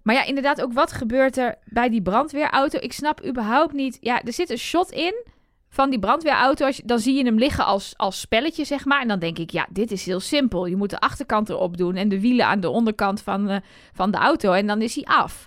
[0.02, 2.78] Maar ja, inderdaad, ook wat gebeurt er bij die brandweerauto?
[2.80, 3.98] Ik snap überhaupt niet.
[4.00, 5.24] Ja, er zit een shot in
[5.68, 6.66] van die brandweerauto.
[6.66, 9.00] Als je, dan zie je hem liggen als, als spelletje, zeg maar.
[9.00, 10.66] En dan denk ik, ja, dit is heel simpel.
[10.66, 13.56] Je moet de achterkant erop doen en de wielen aan de onderkant van, eh,
[13.92, 14.52] van de auto.
[14.52, 15.46] En dan is hij af.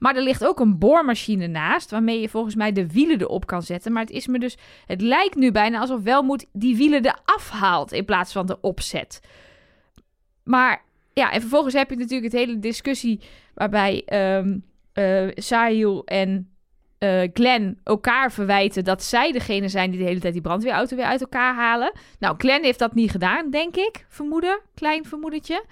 [0.00, 3.62] Maar er ligt ook een boormachine naast, waarmee je volgens mij de wielen erop kan
[3.62, 3.92] zetten.
[3.92, 7.92] Maar het is me dus, het lijkt nu bijna alsof Welmoed die wielen eraf haalt
[7.92, 9.20] in plaats van de opzet.
[10.44, 10.82] Maar
[11.12, 13.20] ja, en vervolgens heb je natuurlijk het hele discussie
[13.54, 14.02] waarbij
[15.34, 16.50] Sahil en
[17.00, 21.04] eh, Glenn elkaar verwijten dat zij degene zijn die de hele tijd die brandweerauto weer
[21.04, 21.92] uit elkaar halen.
[22.18, 24.06] Nou, Glenn heeft dat niet gedaan, denk ik.
[24.08, 25.64] Vermoeden, klein vermoedentje.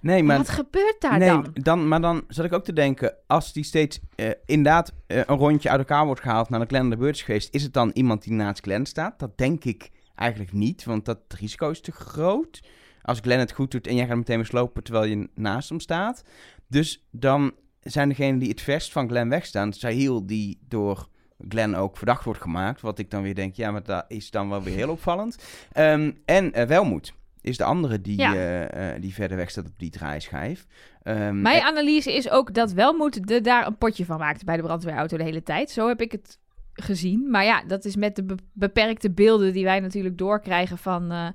[0.00, 1.88] Nee, Maar wat gebeurt daar nee, dan?
[1.88, 5.70] Maar dan zat ik ook te denken, als die steeds eh, inderdaad eh, een rondje
[5.70, 7.90] uit elkaar wordt gehaald naar de Glenn aan de beurt is geweest, is het dan
[7.94, 9.18] iemand die naast Glenn staat?
[9.18, 12.62] Dat denk ik eigenlijk niet, want dat risico is te groot.
[13.02, 15.80] Als Glenn het goed doet en jij gaat meteen weer slopen terwijl je naast hem
[15.80, 16.24] staat.
[16.68, 21.08] Dus dan zijn degenen die het verst van Glenn wegstaan, Sahil die door
[21.48, 22.80] Glenn ook verdacht wordt gemaakt.
[22.80, 25.44] Wat ik dan weer denk, ja, maar dat is dan wel weer heel opvallend.
[25.72, 27.12] Ehm, en eh, Welmoed
[27.46, 28.34] is de andere die, Ja.
[28.34, 30.66] eh, eh, die verder weg staat op die draaischijf.
[31.02, 34.62] Ehm, Mijn analyse is ook dat Welmoed er daar een potje van maakte bij de
[34.62, 35.70] brandweerauto de hele tijd.
[35.70, 36.38] Zo heb ik het
[36.72, 37.30] gezien.
[37.30, 41.28] Maar ja, dat is met de be- beperkte beelden die wij natuurlijk doorkrijgen van, eh,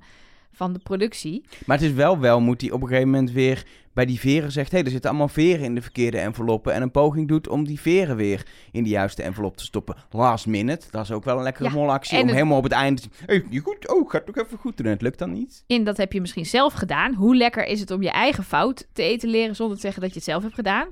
[0.52, 1.44] van de productie.
[1.66, 4.52] Maar het is wel wel, moet hij op een gegeven moment weer bij die veren
[4.52, 4.70] zegt...
[4.70, 6.72] hé, hey, er zitten allemaal veren in de verkeerde enveloppen...
[6.74, 9.96] en een poging doet om die veren weer in de juiste envelop te stoppen.
[10.10, 12.18] Last minute, dat is ook wel een lekkere Ja, molactie...
[12.18, 13.88] om het- helemaal op het einde hey, niet goed?
[13.88, 14.86] Oh, gaat toch even goed doen.
[14.86, 15.64] En het lukt dan niet.
[15.66, 17.14] En dat heb je misschien zelf gedaan.
[17.14, 20.16] Hoe lekker is het om je eigen fout te etaleren zonder te zeggen dat je
[20.16, 20.88] het zelf hebt gedaan?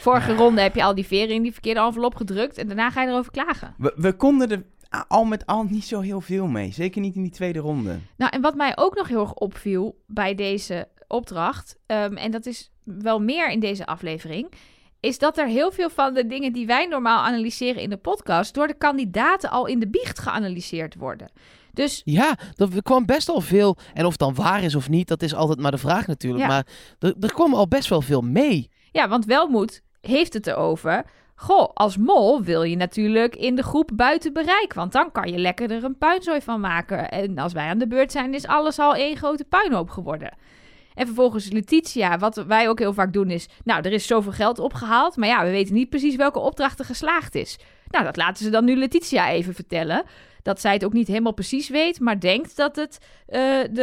[0.00, 3.02] Vorige ronde heb je al die veren in die verkeerde envelop gedrukt en daarna ga
[3.02, 3.74] je erover klagen.
[3.78, 4.62] We, we konden er
[5.08, 6.72] al met al niet zo heel veel mee.
[6.72, 7.98] Zeker niet in die tweede ronde.
[8.16, 12.46] Nou, en wat mij ook nog heel erg opviel bij deze opdracht, ehm, en dat
[12.46, 14.52] is wel meer in deze aflevering,
[15.00, 18.54] is dat er heel veel van de dingen die wij normaal analyseren in de podcast
[18.54, 21.30] door de kandidaten al in de biecht geanalyseerd worden.
[21.72, 23.76] Dus Ja, er kwam best al veel.
[23.94, 26.42] En of het dan waar is of niet, dat is altijd maar de vraag natuurlijk.
[26.42, 26.48] Ja.
[26.48, 26.66] Maar
[26.98, 28.70] er, er kwam al best wel veel mee.
[28.92, 31.04] ja, want Welmoed heeft het erover.
[31.38, 34.74] Goh, als mol wil je natuurlijk in de groep buiten bereik.
[34.74, 37.10] Want dan kan je lekker er een puinzooi van maken.
[37.10, 40.36] En als wij aan de beurt zijn, is alles al één grote puinhoop geworden.
[40.94, 43.48] En vervolgens Letitia, wat wij ook heel vaak doen is...
[43.64, 46.84] Nou, er is zoveel geld opgehaald, maar ja, we weten niet precies welke opdracht er
[46.84, 47.58] geslaagd is.
[47.90, 50.04] Nou, dat laten ze dan nu Letitia even vertellen.
[50.46, 53.40] Dat zij het ook niet helemaal precies weet, maar denkt dat het eh,
[53.72, 53.82] de...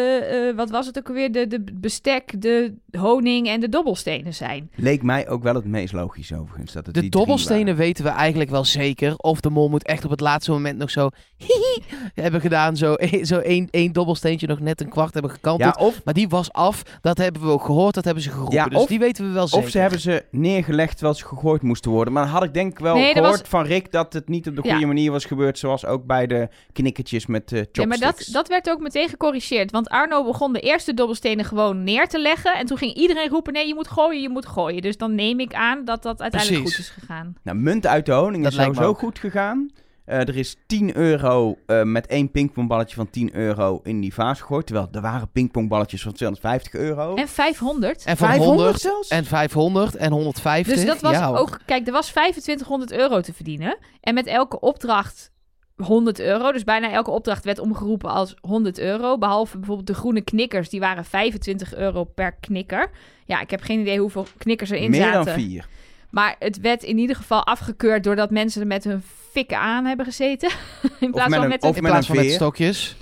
[0.50, 1.32] eh, wat was het ook alweer?
[1.32, 4.70] De, de bestek, de honing en de dobbelstenen zijn.
[4.76, 6.74] Leek mij ook wel het meest logisch overigens.
[6.74, 9.14] Dat het De die dobbelstenen weten we eigenlijk wel zeker.
[9.18, 12.78] Of de mol moet echt op het laatste moment nog zo hihi hebben gedaan.
[12.78, 15.76] Zo, zo één, één dobbelsteentje nog net een kwart hebben gekanteld.
[15.80, 16.84] Ja, of, Maar die was af.
[17.02, 17.94] Dat hebben we ook gehoord.
[17.96, 18.56] Dat hebben ze geroepen.
[18.56, 19.66] Ja, dus of- die weten we wel zeker.
[19.66, 22.14] of ze hebben ze neergelegd terwijl ze gegooid moesten worden.
[22.14, 24.48] Maar dan had ik denk ik wel Nee, gehoord was- van Rick dat het niet
[24.48, 24.72] op de Ja.
[24.72, 25.58] goede manier was gebeurd.
[25.60, 27.88] Zoals ook bij de knikkertjes met eh Ja, chopsticks.
[27.88, 29.72] maar dat, dat werd ook meteen gecorrigeerd.
[29.72, 32.54] Want Arno begon de eerste dobbelstenen gewoon neer te leggen.
[32.54, 34.82] En toen ging iedereen roepen, nee, je moet gooien, je moet gooien.
[34.82, 36.86] Dus dan neem ik aan dat dat uiteindelijk Precies.
[36.86, 37.36] goed is gegaan.
[37.44, 39.72] Nou, munt uit de honing Dat is lijkt me sowieso goed gegaan.
[40.06, 44.40] Eh, er is 10 euro eh, met één pingpongballetje van 10 euro in die vaas
[44.40, 44.66] gegooid.
[44.66, 47.16] Terwijl er waren pingpongballetjes van 250 euro.
[47.16, 48.04] En 500.
[48.06, 49.08] En van 500 100 zelfs?
[49.08, 50.76] en 500 en 150.
[50.76, 53.78] Dus dat was ja, ook, kijk, er was 2500 euro te verdienen.
[54.02, 55.32] En met elke opdracht
[55.76, 56.52] 100 euro.
[56.52, 59.18] Dus bijna elke opdracht werd omgeroepen als 100 euro.
[59.18, 62.90] Behalve bijvoorbeeld de groene knikkers, die waren 25 euro per knikker.
[63.26, 65.26] Ja, ik heb geen idee hoeveel knikkers erin Meer zaten.
[65.26, 65.68] dan 4.
[66.10, 70.06] Maar het werd in ieder geval afgekeurd doordat mensen er met hun fikken aan hebben
[70.06, 70.50] gezeten.
[71.00, 72.96] in plaats met van een- met of een, In plaats van met stokjes.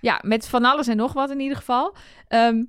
[0.00, 1.94] ja, met van alles en nog wat in ieder geval.
[2.28, 2.62] Ehm,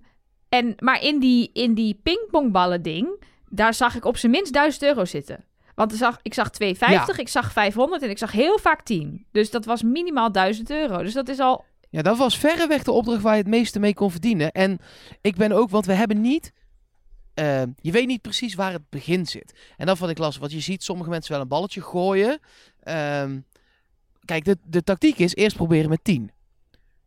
[0.50, 4.84] en, maar in die, in die pingpongballen ding, daar zag ik op zijn minst 1000
[4.84, 5.43] euro zitten.
[5.78, 9.26] Want er zag, ik zag 250, ik zag 500 en ik zag heel vaak 10.
[9.32, 11.04] Dus dat was minimaal 1000 euro.
[11.04, 11.66] Dus dat is al...
[11.90, 14.52] Ja, dat was verreweg de opdracht waar je het meeste mee kon verdienen.
[14.52, 14.80] En
[15.22, 16.54] ik ben ook, want we hebben niet...
[17.34, 19.54] eh, je weet niet precies waar het begin zit.
[19.76, 22.40] En dat vond ik lastig, want je ziet sommige mensen wel een balletje gooien.
[22.80, 23.40] Ehm,
[24.26, 26.32] kijk, de, de tactiek is eerst proberen met 10.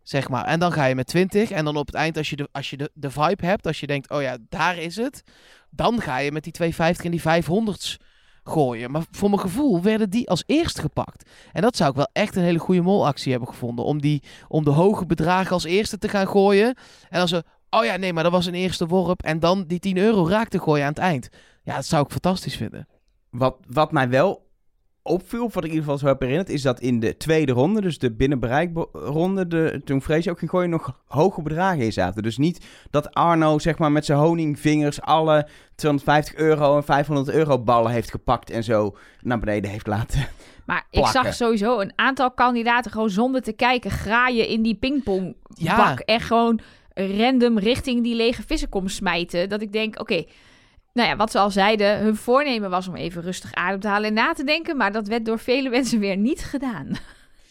[0.02, 0.44] Zeg maar.
[0.44, 1.50] En dan ga je met 20.
[1.50, 3.80] En dan op het eind, als je, de, als je de, de vibe hebt, als
[3.80, 5.22] je denkt, oh ja, daar is het.
[5.70, 7.96] Dan ga je met die 250 en die 500's
[8.44, 8.90] gooien.
[8.90, 11.30] Maar voor mijn gevoel werden die als eerst gepakt.
[11.52, 13.84] En dat zou ik wel echt een hele goede molactie hebben gevonden.
[13.84, 16.74] Om, die, om de hoge bedragen als eerste te gaan gooien.
[17.08, 19.22] En dan zo, oh ja, nee, maar dat was een eerste worp.
[19.22, 21.28] En dan die 10 euro raak te gooien aan het eind.
[21.62, 22.88] Ja, dat zou ik fantastisch vinden.
[23.30, 24.49] Wat, wat mij wel
[25.02, 27.80] opviel, wat ik in ieder geval zo heb herinnerd, is dat in de tweede ronde,
[27.80, 32.22] dus de binnenbereikronde, de, toen Vrees ook ging gooien, nog hoge bedragen in zaten.
[32.22, 37.58] Dus niet dat Arno, zeg maar, met zijn honingvingers alle 250 euro en 500 euro
[37.58, 40.28] ballen heeft gepakt en zo naar beneden heeft laten.
[40.66, 45.36] Maar ik zag sowieso een aantal kandidaten gewoon zonder te kijken graaien in die pingpongbak.
[45.54, 45.96] Ja.
[45.96, 46.60] En gewoon
[46.94, 49.48] random richting die lege vissenkom smijten.
[49.48, 50.24] Dat ik denk, oké,
[50.92, 54.08] nou ja, wat ze al zeiden, hun voornemen was om even rustig adem te halen
[54.08, 54.76] en na te denken.
[54.76, 56.96] Maar dat werd door vele mensen weer niet gedaan.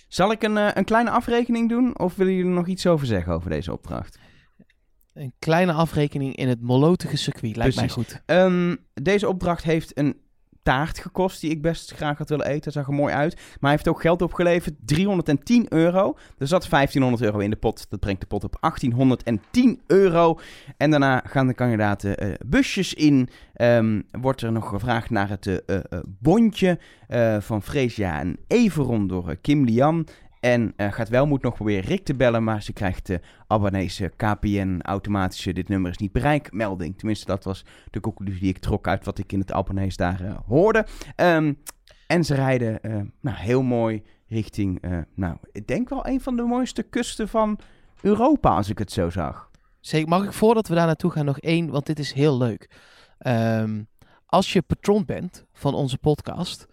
[0.07, 3.07] Zal ik een, eh, een kleine afrekening doen of willen jullie er nog iets over
[3.07, 4.17] zeggen over deze opdracht?
[5.13, 7.55] Een kleine afrekening in het molotige circuit.
[7.55, 8.21] Lijkt mij goed.
[8.25, 10.21] Ehm, deze opdracht heeft een
[10.63, 12.71] taart gekost die ik best graag had willen eten.
[12.71, 13.35] Zag er mooi uit.
[13.35, 14.75] Maar hij heeft ook geld opgeleverd.
[14.85, 16.17] 310 euro.
[16.37, 17.89] Er zat 1500 euro in de pot.
[17.89, 20.39] Dat brengt de pot op 1810 euro.
[20.77, 23.29] En daarna gaan de kandidaten eh, busjes in.
[23.53, 26.79] Ehm, wordt er nog gevraagd naar het eh, eh, bondje
[27.39, 30.07] van Freesia en Everon door Kim Lian.
[30.39, 34.11] En eh, gaat wel moet nog proberen Rick te bellen, maar ze krijgt de abonnese
[34.15, 36.97] KPN automatische dit nummer is niet bereik melding.
[36.97, 40.21] Tenminste, dat was de conclusie die ik trok uit wat ik in het abonnees daar
[40.21, 40.85] eh, hoorde.
[41.15, 41.53] Ehm,
[42.07, 46.35] en ze rijden eh, nou, heel mooi richting, eh, nou, ik denk wel een van
[46.35, 47.59] de mooiste kusten van
[48.01, 49.49] Europa, als ik het zo zag.
[49.79, 52.69] Zeker, mag ik voordat we daar naartoe gaan nog één, want dit is heel leuk.
[53.17, 53.83] Ehm,
[54.25, 56.67] als je patron bent van onze podcast,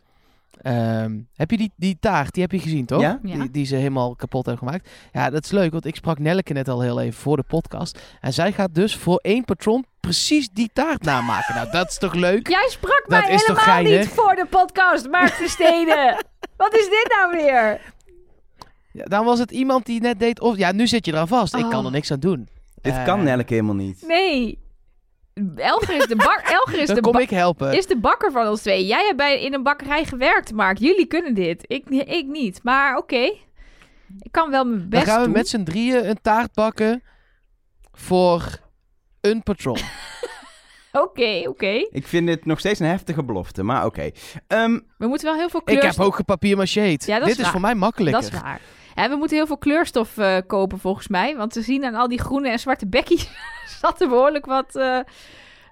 [0.63, 3.01] ehm, heb je die, die taart, die heb je gezien toch?
[3.01, 3.19] Ja?
[3.23, 3.39] Ja.
[3.39, 4.89] Die, die ze helemaal kapot hebben gemaakt.
[5.13, 8.01] Ja, dat is leuk, want ik sprak Nelleke net al heel even voor de podcast.
[8.21, 11.55] En zij gaat dus voor één patron precies die taart namaken.
[11.55, 12.49] Nou, dat is toch leuk?
[12.59, 16.25] Jij sprak Dat mij helemaal niet voor de podcast, Mark Versteden.
[16.57, 17.81] Wat is dit nou weer?
[18.93, 21.55] Ja, dan was het iemand die net deed, of ja, nu zit je eraan vast.
[21.55, 21.85] Ik kan Oh.
[21.85, 22.49] er niks aan doen.
[22.81, 24.05] Dit Eh, kan Nelke helemaal niet.
[24.07, 24.59] Nee.
[25.57, 27.73] Elger is de, bak Elger is Dan de, kom ik helpen.
[27.77, 28.87] is de bakker van ons twee.
[28.87, 30.79] Jij hebt bij, in een bakkerij gewerkt, Mark.
[30.79, 31.65] Jullie kunnen dit.
[31.67, 32.61] Ik, ik niet.
[32.63, 33.17] Maar oké.
[34.21, 35.33] Ik kan wel mijn Dan best gaan we doen.
[35.35, 37.03] met z'n drieën een taart bakken
[37.93, 38.59] voor
[39.21, 39.79] een patron.
[40.93, 41.87] Oké, oké.
[41.91, 44.11] Ik vind dit nog steeds een heftige belofte, maar oké.
[44.47, 45.77] Ehm, We moeten wel heel veel kleur...
[45.77, 47.07] Ik heb ook gepapier macheet.
[47.07, 48.23] Ja, Dit is is voor mij makkelijker.
[48.23, 48.61] Dat is waar.
[48.97, 51.37] En we moeten heel veel kleurstof eh, kopen volgens mij.
[51.37, 53.29] Want we zien aan al die groene en zwarte bekkies...
[53.81, 54.99] zat er behoorlijk wat eh,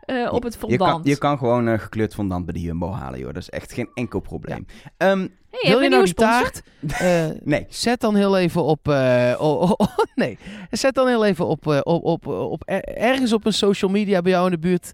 [0.01, 1.07] eh, op het je, kan, fondant.
[1.07, 3.33] je kan gewoon gekleurd fondant bij de Jumbo halen, joh.
[3.33, 4.67] Dat is echt geen enkel probleem.
[4.97, 6.63] Ehm, Hey, Wil je nou een die taart?
[6.89, 7.67] Eh, nee.
[7.69, 8.89] Zet dan heel even op.
[8.89, 10.39] eh, oh, oh, oh, nee.
[10.71, 14.33] Zet dan heel even op, op, op, op, er- ergens op een social media bij
[14.33, 14.93] jou in de buurt.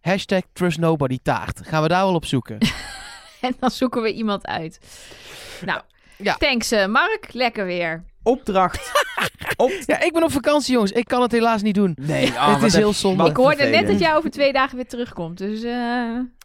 [0.00, 1.60] hashtag Trust Nobody taart.
[1.66, 2.58] Gaan we daar wel op zoeken.
[3.40, 4.78] En dan zoeken we iemand uit.
[5.64, 5.80] Nou,
[6.22, 6.34] Ja.
[6.34, 7.26] thanks eh, Mark.
[7.32, 8.04] Lekker weer.
[8.22, 8.90] Opdracht.
[9.56, 9.72] Op...
[9.86, 10.92] ja, ik ben op vakantie, jongens.
[10.92, 11.96] Ik kan het helaas niet doen.
[12.00, 13.28] Nee, ah, Dit wat is heel zonde.
[13.28, 15.38] ik hoorde net dat jij over twee dagen weer terugkomt.
[15.38, 15.72] Dus eh,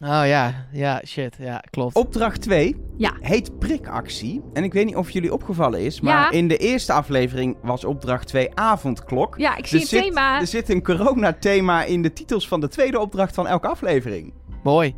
[0.04, 1.36] Oh ja, ja, shit.
[1.38, 1.94] Ja, klopt.
[1.94, 3.12] Opdracht 2 ja.
[3.20, 4.42] heet prikactie.
[4.52, 6.30] En ik weet niet of jullie opgevallen is, maar Ja.
[6.30, 9.34] in de eerste aflevering was opdracht 2 avondklok.
[9.38, 10.40] ja, ik zie Er een zit- thema.
[10.40, 14.32] Er zit een coronathema in de titels van de tweede opdracht van elke aflevering.
[14.62, 14.94] Mooi.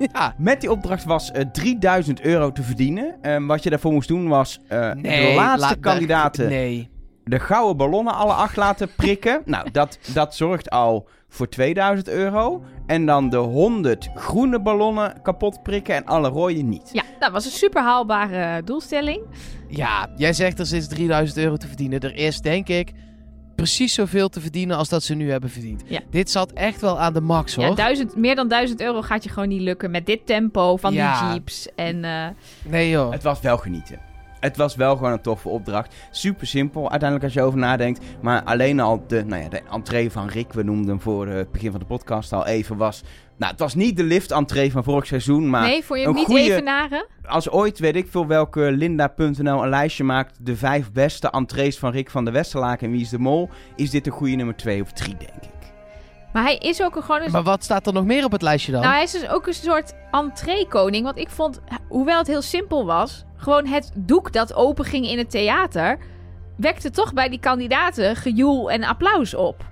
[0.12, 0.34] Ja.
[0.38, 3.16] Met die opdracht was eh, 3000 euro te verdienen.
[3.22, 6.88] Ehm, wat je daarvoor moest doen was eh, de laatste laat- kandidaten Nee.
[7.24, 9.42] de gouden ballonnen alle acht laten prikken.
[9.44, 12.62] nou, dat, dat zorgt al voor 2000 euro.
[12.86, 16.90] En dan de 100 groene ballonnen kapot prikken en alle rode niet.
[16.92, 19.20] Ja, dat was een super haalbare doelstelling.
[19.68, 22.00] Ja, jij zegt er is 3000 euro te verdienen.
[22.00, 22.92] Er is, denk ik,
[23.62, 25.82] precies zoveel te verdienen als dat ze nu hebben verdiend.
[25.86, 26.00] Ja.
[26.10, 27.64] Dit zat echt wel aan de max, hoor.
[27.64, 30.92] Ja, duizend, meer dan 1000 euro gaat je gewoon niet lukken met dit tempo van
[30.92, 31.20] Ja.
[31.22, 31.68] die jeeps.
[31.74, 32.26] En eh,
[32.64, 33.12] Nee, joh.
[33.12, 33.98] Het was wel genieten.
[34.40, 35.94] Het was wel gewoon een toffe opdracht.
[36.10, 38.04] Super simpel uiteindelijk als je over nadenkt.
[38.20, 41.52] Maar alleen al de, nou ja, de entree van Rick, we noemden hem voor het
[41.52, 43.02] begin van de podcast al even, was...
[43.40, 46.28] Nou, het was niet de lift-entree van vorig seizoen, maar nee, voor je een niet
[46.28, 47.06] evenaren?
[47.26, 50.38] als ooit weet ik veel welke Linda.nl een lijstje maakt...
[50.40, 53.48] de vijf beste entrees van Rick van der Westerlaken en Wie is de Mol...
[53.76, 55.72] is dit een goede nummer twee of drie, denk ik.
[56.32, 57.30] Maar hij is ook een, gewoon een...
[57.30, 58.80] Maar wat staat er nog meer op het lijstje dan?
[58.80, 61.04] Nou, hij is dus ook een soort entree-koning.
[61.04, 63.24] Want ik vond, hoewel het heel simpel was...
[63.36, 65.98] gewoon het doek dat open ging in het theater...
[66.56, 69.64] wekte toch bij die kandidaten gejoel en applaus op.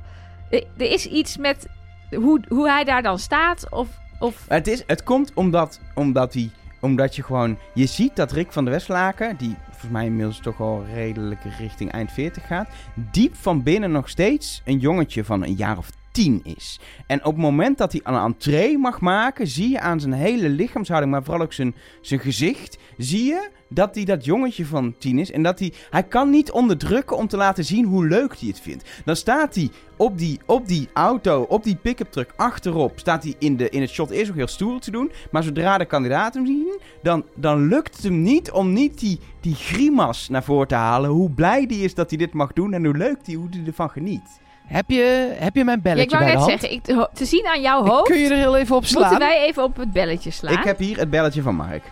[0.51, 1.69] Er, er is iets met
[2.17, 3.71] hoe, hoe hij daar dan staat.
[3.71, 7.59] Of, of Het, is, het komt omdat, omdat hij Omdat je gewoon...
[7.75, 11.91] Je ziet dat Rick van der Westlaken, die volgens mij inmiddels toch al redelijk richting
[11.91, 12.69] eind 40 gaat...
[12.95, 15.91] diep van binnen nog steeds een jongetje van een jaar of
[16.27, 16.81] is.
[17.07, 20.49] En op het moment dat hij een entree mag maken, zie je aan zijn hele
[20.49, 25.19] lichaamshouding, maar vooral ook zijn, zijn gezicht, zie je dat hij dat jongetje van tien
[25.19, 25.31] is.
[25.31, 28.61] En dat hij, hij kan niet onderdrukken om te laten zien hoe leuk hij het
[28.61, 28.85] vindt.
[29.05, 33.35] Dan staat hij op die, op die auto, op die pick-up truck achterop, staat hij
[33.39, 35.11] in, de, in het shot eerst nog heel stoer te doen.
[35.31, 39.19] Maar zodra de kandidaten hem zien, dan, dan lukt het hem niet om niet die,
[39.41, 41.11] die grimas naar voren te halen.
[41.11, 43.63] Hoe blij hij is dat hij dit mag doen en hoe leuk hij, hoe hij
[43.67, 44.47] ervan geniet.
[44.69, 46.61] Heb je, heb je mijn Ja, belletje ik wou bij de net hand?
[46.61, 46.77] zeggen,
[47.07, 49.03] ik, te zien aan jouw hoofd, Kun je er heel even op slaan?
[49.09, 50.53] moeten wij even op het belletje slaan.
[50.59, 51.83] Ik heb hier het belletje van Mark.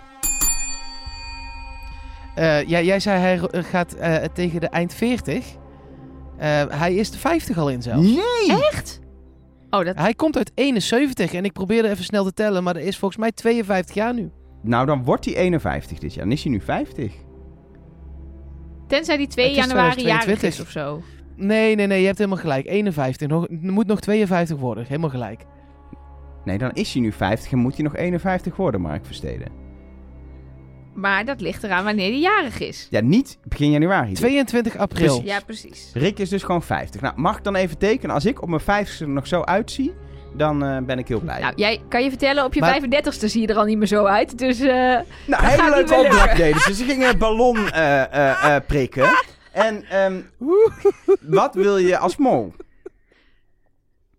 [2.34, 5.46] Eh, ja, jij zei hij gaat eh, tegen de eind 40.
[6.38, 8.06] Eh, hij is de 50 al in zelfs.
[8.08, 8.58] Nee!
[8.72, 9.00] Echt?
[9.70, 9.96] Oh, dat...
[9.96, 13.20] Hij komt uit 71 en ik probeerde even snel te tellen, maar er is volgens
[13.20, 14.30] mij 52 jaar nu.
[14.62, 16.24] Nou, dan wordt hij 51 dit jaar.
[16.24, 17.12] Dan is hij nu 50.
[18.88, 20.48] Tenzij die 2 Het is januari jarig 2022.
[20.48, 21.02] is of zo.
[21.36, 22.66] Nee, nee, nee, je hebt helemaal gelijk.
[22.66, 23.28] 51.
[23.28, 24.84] Nog, er moet nog 52 worden.
[24.86, 25.44] Helemaal gelijk.
[26.44, 29.64] Nee, dan is hij nu 50 en moet hij nog 51 worden, Mark Versteden.
[30.94, 32.86] Maar dat ligt eraan wanneer die jarig is.
[32.90, 34.12] Ja, niet begin januari.
[34.12, 35.06] 22 april.
[35.06, 35.30] Precies.
[35.32, 35.90] Ja, precies.
[35.94, 37.00] Rick is dus gewoon 50.
[37.00, 38.14] Nou, mag ik dan even tekenen?
[38.14, 39.92] Als ik op mijn 50ste er nog zo uitzie,
[40.36, 41.40] dan eh, ben ik heel blij.
[41.40, 43.86] Nou, jij kan je vertellen, op je Maar- 35ste zie je er al niet meer
[43.86, 44.38] zo uit.
[44.38, 44.66] Dus eh,
[45.26, 46.74] Nou, hele niet leuke opdracht deden ze.
[46.74, 49.08] Ze gingen een ballon eh, eh, eh, prikken.
[49.56, 50.22] En ehm,
[51.20, 52.52] wat wil je als mol?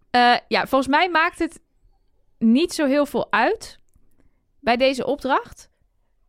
[0.09, 1.59] eh, ja, volgens mij maakt het
[2.37, 3.79] niet zo heel veel uit
[4.59, 5.69] bij deze opdracht.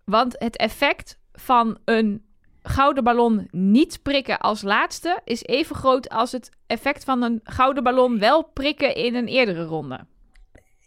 [0.04, 2.24] Want het effect van een
[2.62, 7.82] gouden ballon niet prikken als laatste is even groot als het effect van een gouden
[7.82, 10.00] ballon wel prikken in een eerdere ronde.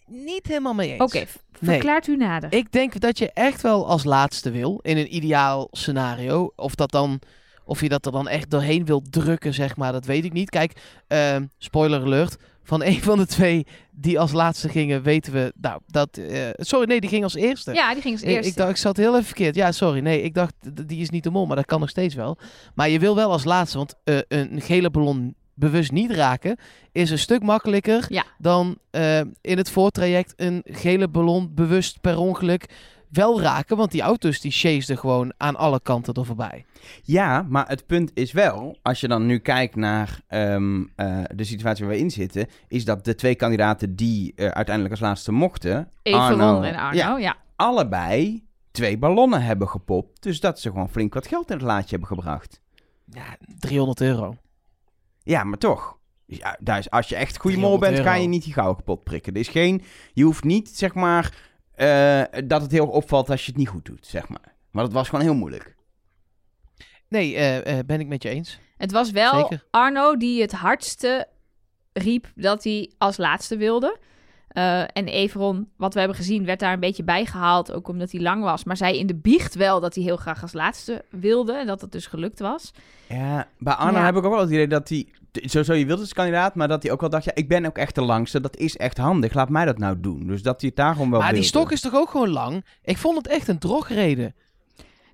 [0.06, 1.02] Niet helemaal mee eens.
[1.02, 2.54] Oké, verklaart u nader.
[2.54, 4.80] Ik denk dat je echt wel als laatste wil.
[4.82, 6.52] In een ideaal scenario.
[6.56, 7.20] Of, dat dan,
[7.66, 9.92] of je dat er dan echt doorheen wilt drukken, zeg maar.
[9.92, 10.50] Dat weet ik niet.
[10.50, 10.74] Kijk,
[11.08, 12.36] ehm, spoiler alert.
[12.64, 15.54] Van een van de twee die als laatste gingen, weten we...
[15.62, 16.18] Nou, dat...
[16.18, 17.74] eh, sorry, nee, die ging als eerste.
[17.74, 18.50] Ja, die ging als Ik, eerste.
[18.50, 19.56] ik, dacht, ik zat heel even verkeerd.
[19.56, 20.00] Ja, sorry.
[20.00, 20.54] Nee, ik dacht,
[20.88, 22.38] die is niet de mol, maar dat kan nog steeds wel.
[22.76, 26.58] Maar je wil wel als laatste, want eh, een gele ballon bewust niet raken...
[26.92, 28.24] is een stuk makkelijker Ja.
[28.38, 32.66] dan eh, in het voortraject een gele ballon bewust per ongeluk
[33.12, 33.78] wel raken.
[33.78, 36.66] Want die auto's die chasen gewoon aan alle kanten er voorbij.
[37.04, 41.44] Ja, maar het punt is wel, als je dan nu kijkt naar ehm, eh, de
[41.44, 45.32] situatie waar we in zitten, is dat de twee kandidaten die eh, uiteindelijk als laatste
[45.32, 47.36] mochten, Everon en Arno, ja, ja.
[47.56, 50.24] allebei twee ballonnen hebben gepopt.
[50.24, 52.62] Dus dat ze gewoon flink wat geld in het laadje hebben gebracht.
[53.06, 54.36] Ja, 300 euro.
[55.24, 56.00] Ja, maar toch.
[56.26, 58.76] Ja, daar is, als je echt goede mol 300 bent, kan je niet die gouden
[58.76, 59.34] kapot prikken.
[59.34, 59.82] Er is geen,
[60.14, 61.34] je hoeft niet, zeg maar,
[61.82, 64.56] eh, dat het heel erg opvalt als je het niet goed doet, zeg maar.
[64.72, 65.76] Maar het was gewoon heel moeilijk.
[67.08, 68.60] Nee, eh, eh, ben ik met je eens.
[68.78, 69.66] Het was wel Zeker.
[69.72, 71.28] Arno die het hardste
[71.94, 73.98] riep dat hij als laatste wilde.
[74.54, 77.72] Eh, en Everon, wat we hebben gezien, werd daar een beetje bijgehaald.
[77.72, 78.64] Ook omdat hij lang was.
[78.64, 81.54] Maar zei in de biecht wel dat hij heel graag als laatste wilde.
[81.54, 82.72] En dat het dus gelukt was.
[83.08, 84.06] Ja, bij Arno Ja.
[84.06, 86.84] heb ik ook wel het idee dat hij, sowieso je wilt als kandidaat, maar dat
[86.84, 89.34] hij ook wel dacht, ja, ik ben ook echt de langste, dat is echt handig,
[89.34, 90.28] laat mij dat nou doen.
[90.28, 91.58] Dus dat hij het daar gewoon wel maar die wilde.
[91.58, 92.66] stok is toch ook gewoon lang?
[92.84, 94.36] Ik vond het echt een drogreden.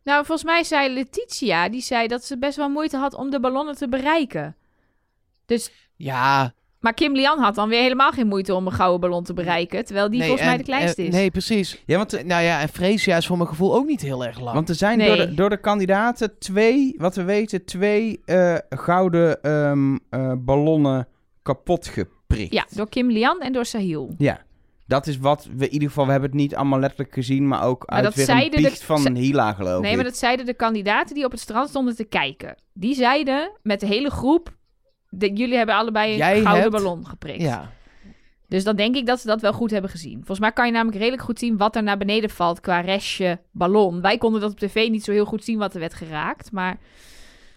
[0.03, 3.39] Nou, volgens mij zei Letitia, die zei dat ze best wel moeite had om de
[3.39, 4.55] ballonnen te bereiken.
[5.45, 9.23] Dus, Ja, maar Kim Lian had dan weer helemaal geen moeite om een gouden ballon
[9.23, 9.85] te bereiken.
[9.85, 11.13] Terwijl die nee, volgens mij de kleinste is.
[11.13, 11.83] Nee, precies.
[11.85, 14.39] Ja, want, Eh, Nou ja, en Freesia is voor mijn gevoel ook niet heel erg
[14.39, 14.53] lang.
[14.55, 15.07] want er zijn Nee.
[15.07, 21.07] door, de, door de kandidaten twee, wat we weten, twee eh, gouden ehm, eh, ballonnen
[21.41, 22.53] kapot geprikt.
[22.53, 24.13] Ja, door Kim Lian en door Sahil.
[24.17, 24.45] Ja.
[24.85, 27.63] Dat is wat we in ieder geval, we hebben het niet allemaal letterlijk gezien, maar
[27.63, 29.95] ook uit dat weer een zeiden de- biecht van ze- Hila geloof Nee, ik.
[29.95, 32.55] maar dat zeiden de kandidaten die op het strand stonden te kijken.
[32.73, 34.55] Die zeiden met de hele groep...
[35.09, 37.41] de- jullie hebben allebei een Jij gouden hebt- ballon geprikt.
[37.41, 37.71] ja.
[38.49, 40.15] Dus dan denk ik dat ze dat wel goed hebben gezien.
[40.15, 43.39] Volgens mij kan je namelijk redelijk goed zien wat er naar beneden valt qua restje
[43.51, 44.01] ballon.
[44.01, 46.51] Wij konden dat op tv niet zo heel goed zien wat er werd geraakt.
[46.51, 46.77] Maar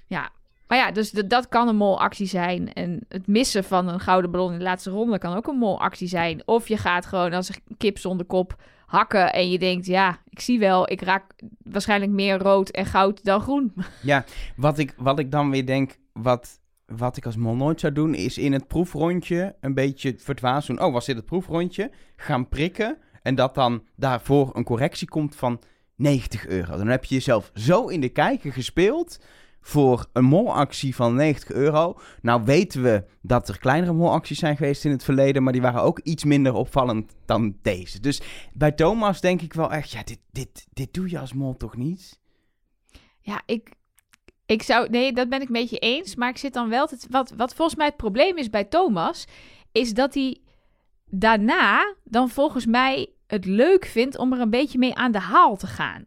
[0.07, 0.31] ja,
[0.69, 2.73] maar ja dus dat kan een molactie zijn.
[2.73, 6.09] En het missen van een gouden ballon in de laatste ronde kan ook een molactie
[6.09, 6.43] zijn.
[6.45, 9.87] Of je gaat gewoon als een kip zonder kop hakken en je denkt...
[9.87, 11.25] ja, ik zie wel, ik raak
[11.63, 13.75] waarschijnlijk meer rood en goud dan groen.
[14.57, 16.61] Wat ik, wat ik dan weer denk, wat,
[16.97, 20.83] wat ik als mol nooit zou doen, is in het proefrondje een beetje verdwaasd doen.
[20.83, 21.91] Oh, was dit het proefrondje?
[22.17, 22.99] Gaan prikken.
[23.23, 25.61] En dat dan daarvoor een correctie komt van
[25.97, 26.77] 90 euro.
[26.77, 29.19] Dan heb je jezelf zo in de kijker gespeeld.
[29.63, 31.99] voor een molactie van 90 euro.
[32.23, 35.83] Nou weten we dat er kleinere molacties zijn geweest in het verleden, maar die waren
[35.83, 38.01] ook iets minder opvallend dan deze.
[38.01, 38.23] Dus
[38.53, 41.77] bij Thomas denk ik wel echt, ja, dit, dit, dit doe je als mol toch
[41.77, 42.21] niet?
[43.21, 43.71] Ja, ik,
[44.51, 44.89] ik zou...
[44.89, 46.15] Nee, dat ben ik een beetje eens.
[46.15, 46.87] Maar ik zit dan wel...
[46.87, 49.27] Te, wat, wat volgens mij het probleem is bij Thomas...
[49.73, 50.39] is dat hij
[51.07, 54.19] daarna dan volgens mij het leuk vindt...
[54.19, 56.05] om er een beetje mee aan de haal te gaan.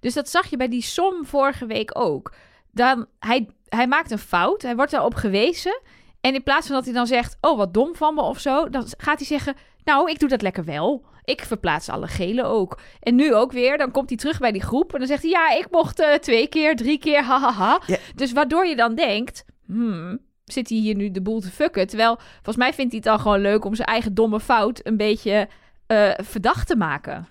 [0.00, 2.34] Dus dat zag je bij die som vorige week ook.
[2.70, 4.62] Dan, hij, hij maakt een fout.
[4.62, 5.80] Hij wordt daarop gewezen.
[6.20, 7.36] En in plaats van dat hij dan zegt...
[7.40, 8.68] oh, wat dom van me of zo...
[8.68, 9.56] dan gaat hij zeggen...
[9.84, 11.04] nou, ik doe dat lekker wel...
[11.24, 12.80] Ik verplaats alle gele ook.
[13.00, 15.30] En nu ook weer, dan komt hij terug bij die groep en dan zegt hij:
[15.30, 17.82] Ja, ik mocht eh, twee keer, drie keer, hahaha.
[17.86, 17.96] Ja.
[18.14, 21.86] Dus waardoor je dan denkt: hmm, zit hij hier nu de boel te fucken?
[21.86, 24.96] Terwijl volgens mij vindt hij het dan gewoon leuk om zijn eigen domme fout een
[24.96, 25.48] beetje
[25.86, 27.26] eh, verdacht te maken.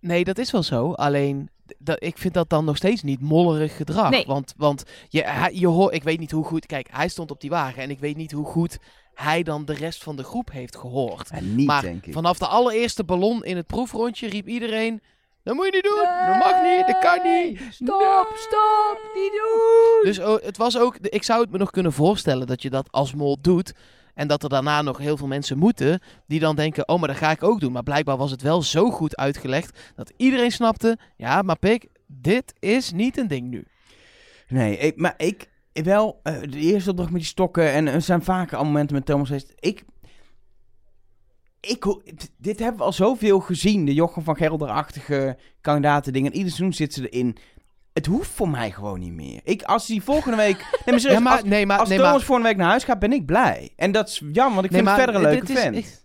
[0.00, 0.92] Nee, dat is wel zo.
[0.92, 4.10] Alleen, dat, ik vind dat dan nog steeds niet mollerig gedrag.
[4.10, 4.24] Nee.
[4.26, 6.66] Want, want je, je hoort, ik weet niet hoe goed...
[6.66, 8.78] Kijk, hij stond op die wagen en ik weet niet hoe goed
[9.20, 11.28] hij dan de rest van de groep heeft gehoord.
[11.32, 12.12] Ja, niet, Maar denk ik.
[12.12, 15.02] Vanaf de allereerste ballon in het proefrondje riep iedereen...
[15.42, 17.60] Dat moet je niet doen, dat mag niet, dat kan niet.
[17.70, 20.00] Stop, stop, niet doen!
[20.02, 22.92] Dus oh, het was ook, ik zou het me nog kunnen voorstellen dat je dat
[22.92, 23.72] als mol doet.
[24.14, 27.16] En dat er daarna nog heel veel mensen moeten die dan denken, oh, maar dat
[27.16, 27.72] ga ik ook doen.
[27.72, 32.52] Maar blijkbaar was het wel zo goed uitgelegd dat iedereen snapte, ja, maar pik, dit
[32.58, 33.64] is niet een ding nu.
[34.48, 35.48] Nee, ik, maar ik
[35.82, 39.06] wel, eh, de eerste opdracht met die stokken en er zijn vaker al momenten met
[39.06, 39.52] Thomas geweest.
[39.58, 39.84] Ik,
[41.60, 41.86] ik,
[42.36, 46.32] dit hebben we al zoveel gezien, de Jochem van Gelder-achtige kandidaten dingen.
[46.32, 47.36] Ieder seizoen zit ze erin.
[47.92, 49.40] Het hoeft voor mij gewoon niet meer.
[49.44, 50.56] Ik, als die volgende week...
[50.84, 52.68] Nee, maar, serieus, Ja, maar, als, nee, maar, als nee, Thomas maar, volgende week naar
[52.68, 53.72] huis gaat, ben ik blij.
[53.76, 55.76] En dat is jammer, want ik nee, vind het verder een leuke vent.
[55.76, 55.98] ik-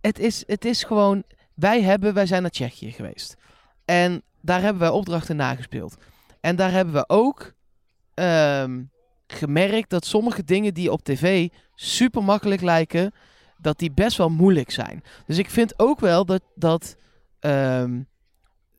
[0.00, 1.22] het, is, het is gewoon,
[1.54, 3.36] wij hebben, wij zijn naar Tsjechië geweest.
[3.84, 5.96] En daar hebben wij opdrachten nagespeeld.
[6.40, 7.52] En daar hebben we ook
[8.14, 8.82] ehm,
[9.26, 13.12] gemerkt dat sommige dingen die op tv super makkelijk lijken,
[13.58, 15.02] dat die best wel moeilijk zijn.
[15.26, 16.96] Dus ik vind ook wel dat, dat,
[17.40, 18.00] ehm,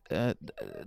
[0.08, 0.20] eh,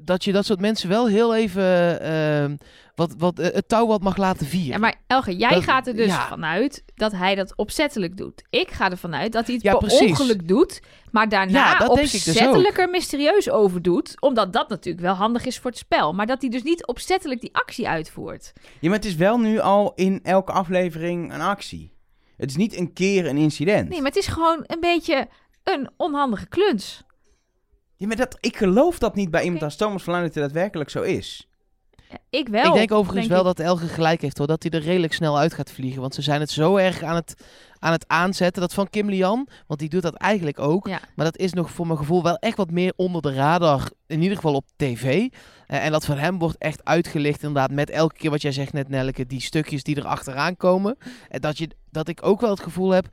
[0.01, 2.57] dat je dat soort mensen wel heel even ehm,
[2.95, 4.71] wat, wat, eh, het touw wat mag laten vieren.
[4.73, 6.29] Ja, maar Elge, jij Dat- gaat er dus ja.
[6.29, 8.43] vanuit dat hij dat opzettelijk doet.
[8.51, 10.11] Ik ga ervan uit dat hij het Ja, per precies.
[10.11, 14.21] ongeluk doet, maar daarna Ja, dus opzettelijk er mysterieus over doet.
[14.21, 16.13] Omdat dat natuurlijk wel handig is voor het spel.
[16.13, 18.53] Maar dat hij dus niet opzettelijk die actie uitvoert.
[18.81, 21.99] Ja, maar het is wel nu al in elke aflevering een actie.
[22.37, 23.89] Het is niet een keer een incident.
[23.89, 25.29] Nee, maar het is gewoon een beetje
[25.65, 27.03] een onhandige kluns.
[28.01, 30.45] Ja, maar dat, ik geloof dat niet bij iemand als Thomas van Luijn dat het
[30.45, 31.49] daadwerkelijk zo is.
[32.31, 32.65] Ik wel.
[32.65, 33.57] ik denk overigens denk wel ik.
[33.57, 34.47] dat Elge gelijk heeft hoor.
[34.47, 36.01] Dat hij er redelijk snel uit gaat vliegen.
[36.01, 37.35] Want ze zijn het zo erg aan het,
[37.79, 38.63] aan het aanzetten.
[38.63, 39.49] Dat van Kim Lian.
[39.67, 40.87] Want die doet dat eigenlijk ook.
[40.89, 41.01] Ja.
[41.15, 43.91] Maar dat is nog voor mijn gevoel wel echt wat meer onder de radar.
[44.07, 45.29] In ieder geval op tv.
[45.67, 47.71] Eh, en dat van hem wordt echt uitgelicht inderdaad.
[47.71, 49.27] Met elke keer wat jij zegt net Nelleke.
[49.27, 50.97] Die stukjes die er achteraan komen.
[51.29, 53.09] En dat, je, dat ik ook wel het gevoel heb.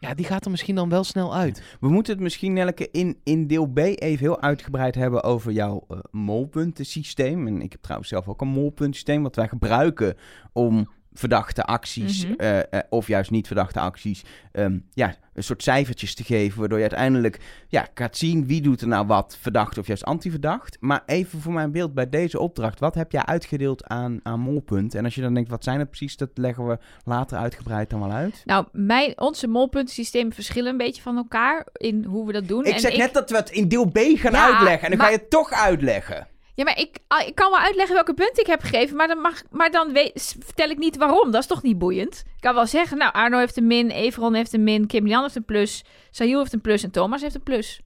[0.00, 1.76] Ja, die gaat er misschien dan wel snel uit.
[1.80, 5.84] We moeten het misschien, Nelleke, in, in deel B even heel uitgebreid hebben over jouw
[5.88, 7.46] eh, molpuntensysteem.
[7.46, 10.16] En ik heb trouwens zelf ook een molpuntensysteem wat wij gebruiken
[10.52, 10.88] om
[11.18, 12.34] verdachte acties, Mhm.
[12.36, 16.78] eh, eh, of juist niet verdachte acties, ehm, ja, een soort cijfertjes te geven, waardoor
[16.78, 17.38] je uiteindelijk
[17.68, 20.76] ja, gaat zien wie doet er nou wat verdacht of juist antiverdacht.
[20.80, 24.98] Maar even voor mijn beeld bij deze opdracht, wat heb jij uitgedeeld aan, aan molpunten?
[24.98, 28.00] En als je dan denkt, wat zijn het precies, dat leggen we later uitgebreid dan
[28.00, 28.42] wel uit.
[28.44, 32.64] Nou, mijn, onze molpuntensystemen verschillen een beetje van elkaar in hoe we dat doen.
[32.64, 34.82] Ik En zeg net dat we het in deel B gaan Ja, uitleggen.
[34.82, 36.26] En dan maar- ga je het toch uitleggen.
[36.58, 39.18] Ja, maar ik, ah, ik kan wel uitleggen welke punten ik heb gegeven, maar dan,
[39.18, 41.30] mag, maar dan weet, vertel ik niet waarom.
[41.30, 42.22] Dat is toch niet boeiend?
[42.34, 45.22] Ik kan wel zeggen, nou, Arno heeft een min, Everon heeft een min, Kim Lian
[45.22, 47.80] heeft een plus, Sahil heeft een plus en Thomas heeft een plus.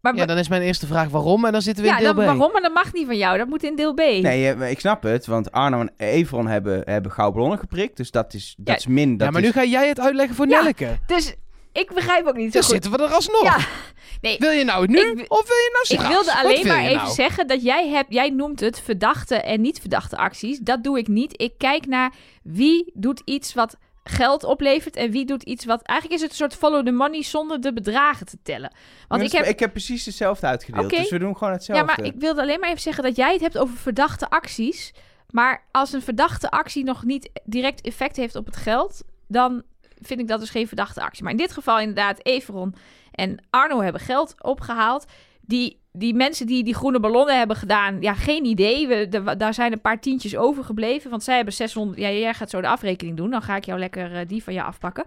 [0.00, 1.44] Maar Ja, dan is mijn eerste vraag waarom.
[1.44, 2.26] En dan zitten we ja, in deel dan, B.
[2.26, 2.52] waarom?
[2.52, 3.98] Maar dat mag niet van jou, dat moet in deel B.
[3.98, 5.26] Nee, eh, ik snap het.
[5.26, 7.96] Want Arno en Evron hebben, hebben gouden ballonnen geprikt.
[7.96, 8.74] Dus dat is, dat Ja.
[8.74, 9.16] is min.
[9.16, 9.46] Dat ja, maar is...
[9.46, 10.58] nu ga jij het uitleggen voor Ja.
[10.58, 10.98] Nelleke.
[11.06, 11.34] Dus
[11.72, 12.72] ik begrijp ook niet zo Dan goed.
[12.72, 13.42] zitten we er alsnog.
[13.42, 13.58] Ja,
[14.20, 14.36] nee.
[14.38, 16.08] Wil je nou het nu Ik of wil je nou Ik straks?
[16.08, 17.14] wilde Wat alleen wil maar even nou?
[17.14, 20.58] zeggen dat jij, hebt, jij noemt het verdachte en niet verdachte acties.
[20.58, 21.40] Dat doe ik niet.
[21.40, 22.12] Ik kijk naar
[22.42, 25.82] wie doet iets wat geld oplevert en wie doet iets wat...
[25.82, 28.72] Eigenlijk is het een soort follow the money zonder de bedragen te tellen.
[29.08, 29.46] Want ik heb...
[29.46, 30.90] ik heb precies hetzelfde uitgedeeld.
[30.90, 31.84] Dus we doen gewoon Ja, hetzelfde.
[31.84, 34.92] maar ik wilde alleen maar even zeggen dat jij het hebt over verdachte acties.
[35.30, 39.62] Maar als een verdachte actie nog niet direct effect heeft op het geld, dan
[40.02, 41.22] vind ik dat dus geen verdachte actie.
[41.22, 42.74] Maar in dit geval inderdaad, Everon
[43.10, 45.06] en Arno hebben geld opgehaald.
[45.40, 48.88] Die, die mensen die die groene ballonnen hebben gedaan, ja, geen idee.
[48.88, 51.10] We, daar zijn een paar tientjes overgebleven.
[51.10, 51.98] Want zij hebben 600...
[51.98, 53.30] Ja, jij gaat zo de afrekening doen.
[53.30, 55.04] Dan ga ik jou lekker eh, die van je afpakken.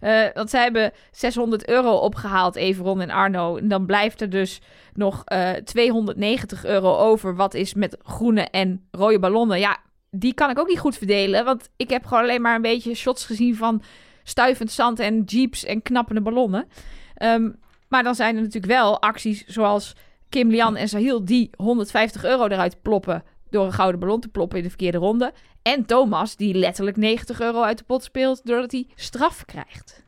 [0.00, 3.56] Eh, want zij hebben 600 euro opgehaald, Everon en Arno.
[3.56, 4.60] En dan blijft er dus
[4.94, 7.36] nog eh 290 euro over.
[7.36, 9.58] Wat is met groene en rode ballonnen?
[9.58, 9.78] Ja,
[10.10, 11.44] die kan ik ook niet goed verdelen.
[11.44, 13.82] Want ik heb gewoon alleen maar een beetje shots gezien van
[14.24, 16.66] stuivend zand en jeeps en knappende ballonnen.
[17.14, 17.50] Ehm,
[17.88, 19.92] maar dan zijn er natuurlijk wel acties zoals
[20.28, 24.56] Kim Lian en Sahil die 150 euro eruit ploppen door een gouden ballon te ploppen
[24.58, 25.32] in de verkeerde ronde.
[25.62, 30.04] En Thomas die letterlijk 90 euro uit de pot speelt doordat hij straf krijgt.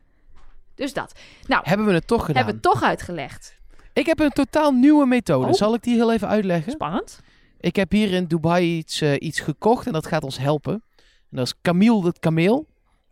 [0.74, 1.12] Dus dat.
[1.46, 2.36] Nou, Hebben we het toch gedaan?
[2.44, 3.58] hebben we het toch uitgelegd.
[3.92, 5.46] Ik heb een totaal nieuwe methode.
[5.46, 5.52] Oh.
[5.52, 6.72] Zal ik die heel even uitleggen?
[6.72, 7.20] Spannend.
[7.60, 10.72] Ik heb hier in Dubai iets, eh, iets gekocht en dat gaat ons helpen.
[11.02, 12.66] En dat is Camille het kameel.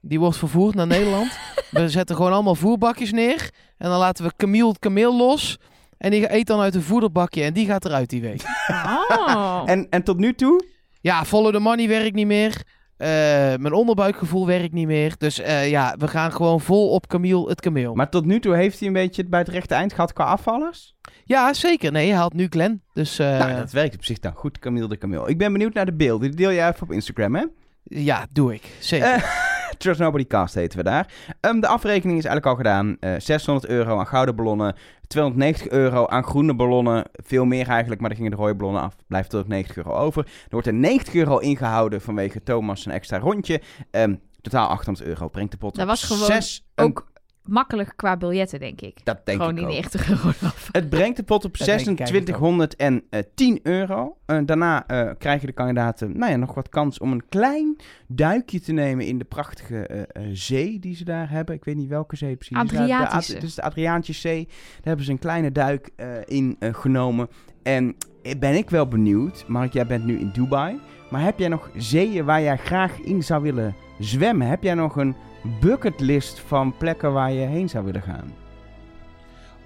[0.04, 1.38] Die wordt vervoerd naar Nederland.
[1.70, 3.50] we zetten gewoon allemaal voerbakjes neer.
[3.78, 5.58] En dan laten we Camille het kameel los.
[5.98, 8.42] En die eet dan uit een voederbakje en die gaat eruit die week.
[8.68, 9.62] Oh.
[9.66, 10.64] En, en tot nu toe?
[11.00, 12.62] Ja, follow the money werkt niet meer.
[12.96, 13.08] Eh,
[13.56, 15.14] mijn onderbuikgevoel werkt niet meer.
[15.18, 17.94] Dus eh, ja, we gaan gewoon vol op Camille het kameel.
[17.94, 20.24] Maar tot nu toe heeft hij een beetje het bij het rechte eind gehad qua
[20.24, 20.94] afvallers?
[21.24, 21.92] Ja, zeker.
[21.92, 22.82] Nee, hij haalt nu Glen.
[22.92, 25.28] Dus eh, nou, dat werkt op zich dan goed, Camille de Camille.
[25.28, 26.28] Ik ben benieuwd naar de beelden.
[26.28, 27.44] Die deel je even op Instagram, hè?
[27.84, 28.62] ja, doe ik.
[28.80, 29.24] Zeker.
[29.72, 31.06] Eh, Trust Nobody Cast heten we daar.
[31.40, 32.96] Ehm, de afrekening is eigenlijk al gedaan.
[33.00, 34.74] Eh 600 euro aan gouden ballonnen.
[35.06, 37.04] 290 euro aan groene ballonnen.
[37.12, 38.96] Veel meer eigenlijk, maar dan gingen de rode ballonnen af.
[39.06, 40.24] Blijft er ook 90 euro over.
[40.24, 43.60] Er wordt er 90 euro ingehouden vanwege Thomas een extra rondje.
[43.90, 45.28] Ehm, totaal 800 euro.
[45.28, 47.10] Brengt de pot Dat was gewoon zes- een- Ook
[47.44, 48.98] makkelijk qua biljetten, denk ik.
[49.04, 49.72] Dat denk gewoon ik die ook.
[49.72, 50.68] 90 euro af.
[50.72, 54.16] Het brengt de pot op Dat denk ik eigenlijk 2610 euro.
[54.26, 57.76] Eh, daarna eh, krijgen de kandidaten nou ja, nog wat kans om een klein
[58.06, 61.54] duikje te nemen in de prachtige eh, eh, zee die ze daar hebben.
[61.54, 62.56] Ik weet niet welke zee precies.
[62.56, 63.34] Het is daar- de Ad- Adriatische.
[63.34, 64.44] Het is de Adriatische Zee.
[64.46, 67.28] Daar hebben ze een kleine duik eh, in eh, genomen.
[67.62, 69.44] En eh, ben ik wel benieuwd.
[69.48, 70.80] Mark, jij bent nu in Dubai.
[71.10, 74.46] Maar heb jij nog zeeën waar jij graag in zou willen zwemmen?
[74.46, 75.14] Heb jij nog een
[75.60, 78.32] bucketlist van plekken waar je heen zou willen gaan?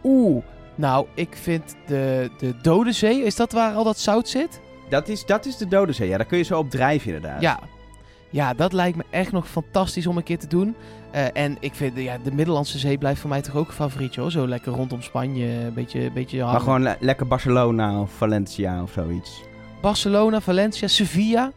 [0.04, 4.60] Oeh, nou, ik vind de, de Dode Zee, is dat waar al dat zout zit?
[4.88, 6.08] Dat is, dat is de Dode Zee.
[6.08, 7.40] Ja, daar kun je zo op drijven inderdaad.
[7.40, 7.58] Ja.
[8.30, 10.74] Ja, dat lijkt me echt nog fantastisch om een keer te doen.
[11.10, 14.20] Eh, en ik vind, ja, de Middellandse Zee blijft voor mij toch ook een favorietje
[14.20, 14.30] hoor.
[14.30, 18.82] Zo lekker rondom Spanje, een beetje, een beetje Maar gewoon le- lekker Barcelona of Valencia
[18.82, 19.42] of zoiets.
[19.80, 21.52] Barcelona, Valencia, Sevilla.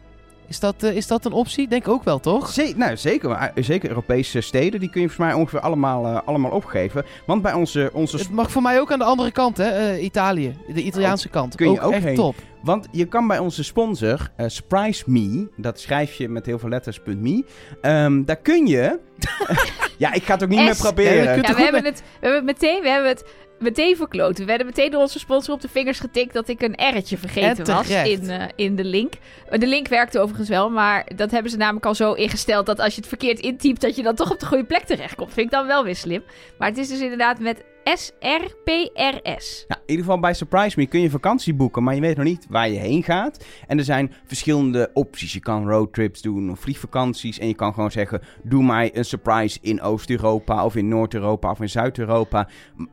[0.50, 1.68] Is dat, eh, is dat een optie?
[1.68, 2.48] Denk ook wel, toch?
[2.48, 6.06] Ze- nou, zeker, maar, eh, zeker Europese steden, die kun je volgens mij ongeveer allemaal,
[6.06, 7.04] eh, allemaal opgeven.
[7.26, 9.96] Want bij onze, onze Het mag voor mij ook aan de andere kant, hè?
[9.98, 11.52] Italië, de Italiaanse kant.
[11.52, 12.14] Oh, kun je ook echt heen.
[12.14, 12.34] top.
[12.62, 17.44] Want je kan bij onze sponsor, Surprise Me, dat schrijf je met heel veel letters.me,
[17.80, 18.98] ehm daar kun je...
[19.98, 20.64] ja, ik ga het ook niet S.
[20.64, 21.24] meer proberen.
[21.24, 23.24] Ja, kunt Ja, we hebben, het, we hebben het meteen, we hebben het
[23.60, 24.44] meteen verkloten.
[24.44, 27.64] We hebben meteen door onze sponsor op de vingers getikt dat ik een R'tje vergeten
[27.64, 29.12] En was in, eh, in de link.
[29.48, 32.80] Eh, De link werkte overigens wel, maar dat hebben ze namelijk al zo ingesteld dat
[32.80, 35.32] als je het verkeerd intypt, dat je dan toch op de goede plek terechtkomt.
[35.32, 36.22] Vind ik dan wel weer slim.
[36.58, 37.64] Maar het is dus inderdaad met
[37.94, 39.64] S-R-P-R-S.
[39.68, 42.24] Nou, in ieder geval bij Surprise Me kun je vakantie boeken, maar je weet nog
[42.24, 43.44] niet waar je heen gaat.
[43.66, 45.32] En er zijn verschillende opties.
[45.32, 47.38] Je kan roadtrips doen of vliegvakanties.
[47.38, 51.60] En je kan gewoon zeggen, doe mij een surprise in Oost-Europa of in Noord-Europa of
[51.60, 52.48] in Zuid-Europa.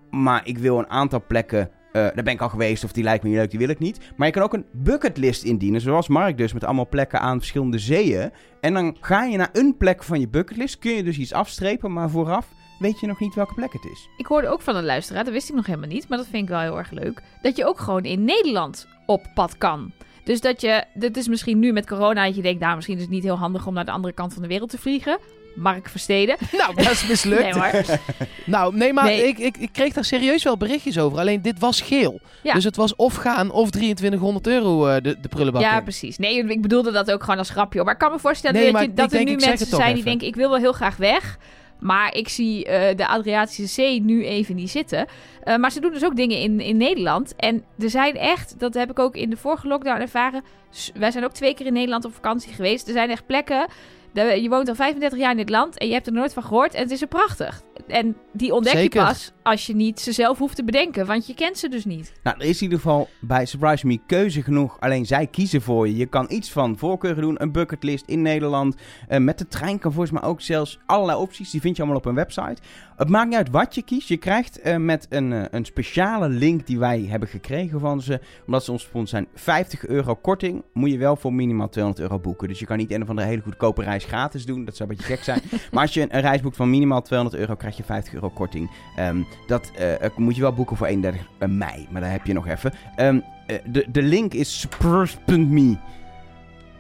[0.10, 1.70] Maar ik wil een aantal plekken...
[1.92, 3.80] eh, daar ben ik al geweest of die lijkt me niet leuk, die wil ik
[3.80, 4.00] niet.
[4.16, 7.80] Maar je kan ook een bucketlist indienen, zoals Mark dus, met allemaal plekken aan verschillende
[7.80, 8.32] zeeën.
[8.62, 11.94] En dan ga je naar een plek van je bucketlist, kun je dus iets afstrepen,
[11.94, 12.48] maar vooraf
[12.80, 14.08] weet je nog niet welke plek het is.
[14.18, 16.44] Ik hoorde ook van een luisteraar, dat wist ik nog helemaal niet, maar dat vind
[16.44, 17.22] ik wel heel erg leuk.
[17.42, 19.92] Dat je ook gewoon in Nederland op pad kan.
[20.24, 23.02] Dus dat je, dat is misschien nu met corona, dat je denkt, nou misschien is
[23.02, 25.18] het niet heel handig om naar de andere kant van de wereld te vliegen.
[25.56, 26.36] Mark Versteden.
[26.58, 27.42] Nou, dat is mislukt.
[27.42, 27.72] Nee hoor.
[28.46, 29.28] Nou, nee, maar Nee.
[29.28, 31.20] Ik, ik, ik kreeg daar serieus wel berichtjes over.
[31.20, 32.20] Alleen dit was geel.
[32.44, 32.54] Ja.
[32.54, 35.84] Dus het was of gaan of 2300 euro eh, de, de prullenbak Ja, in.
[35.84, 36.18] precies.
[36.18, 37.84] Nee, ik bedoelde dat ook gewoon als grapje.
[37.84, 40.28] Maar ik kan me voorstellen Nee, dat, je, dat er nu mensen zijn die denken,
[40.28, 41.38] ik wil wel heel graag weg.
[41.80, 45.06] Maar ik zie eh, de Adriatische Zee nu even niet zitten.
[45.44, 47.36] Eh, maar ze doen dus ook dingen in, in Nederland.
[47.36, 50.44] En er zijn echt, dat heb ik ook in de vorige lockdown ervaren.
[50.94, 52.88] Wij zijn ook twee keer in Nederland op vakantie geweest.
[52.88, 53.68] Er zijn echt plekken.
[54.14, 56.74] je woont al 35 jaar in dit land en je hebt er nooit van gehoord.
[56.74, 57.62] En het is er prachtig.
[57.88, 59.02] En die ontdek Zeker.
[59.02, 61.06] je pas als je niet ze zelf hoeft te bedenken.
[61.06, 62.14] Want je kent ze dus niet.
[62.24, 64.78] Nou, er is in ieder geval bij Surprise Me keuze genoeg.
[64.80, 65.96] Alleen zij kiezen voor je.
[65.96, 67.42] Je kan iets van voorkeuren doen.
[67.42, 68.76] Een bucketlist in Nederland.
[69.08, 71.50] Eh, met de trein kan volgens mij ook zelfs allerlei opties.
[71.50, 72.62] Die vind je allemaal op hun website.
[72.96, 74.08] Het maakt niet uit wat je kiest.
[74.08, 78.20] Je krijgt eh, met een, eh, een speciale link die wij hebben gekregen van ze.
[78.46, 79.28] Omdat ze ons sponsor zijn.
[79.34, 80.64] 50 euro korting.
[80.74, 82.48] Moet je wel voor minimaal 200 euro boeken.
[82.48, 84.66] Dus je kan niet een of andere hele goedkope reis gratis doen.
[84.66, 85.42] Dat zou een beetje gek zijn.
[85.72, 88.27] maar als je een, een reis boekt van minimaal 200 euro, krijg je 50 euro
[88.34, 88.70] korting.
[88.96, 92.34] Ehm, dat eh, eh, moet je wel boeken voor 31 mei, maar daar heb je
[92.34, 92.74] nog even.
[92.96, 95.78] Ehm, eh, de, de link is spurs.me.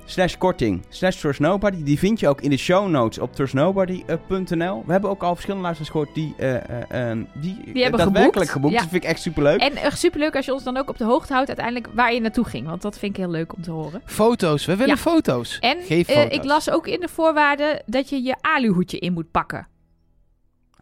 [0.09, 1.83] slash korting slash Trust Nobody.
[1.83, 4.83] Die vind je ook in de show notes op trustnobody.nl.
[4.85, 8.49] We hebben ook al verschillende luisteraars gehoord die, eh, eh, eh, die, Die hebben daadwerkelijk
[8.49, 8.51] geboekt.
[8.51, 8.73] geboekt.
[8.73, 8.79] Ja.
[8.79, 9.59] Dat vind ik echt superleuk.
[9.59, 12.21] En uh, superleuk als je ons dan ook op de hoogte houdt uiteindelijk waar je
[12.21, 12.67] naartoe ging.
[12.67, 14.01] Want dat vind ik heel leuk om te horen.
[14.05, 14.65] Foto's.
[14.65, 15.01] We willen Ja.
[15.01, 15.59] foto's.
[15.59, 16.37] En Geef eh, foto's.
[16.37, 19.67] ik las ook in de voorwaarden dat je je aluhoedje in moet pakken.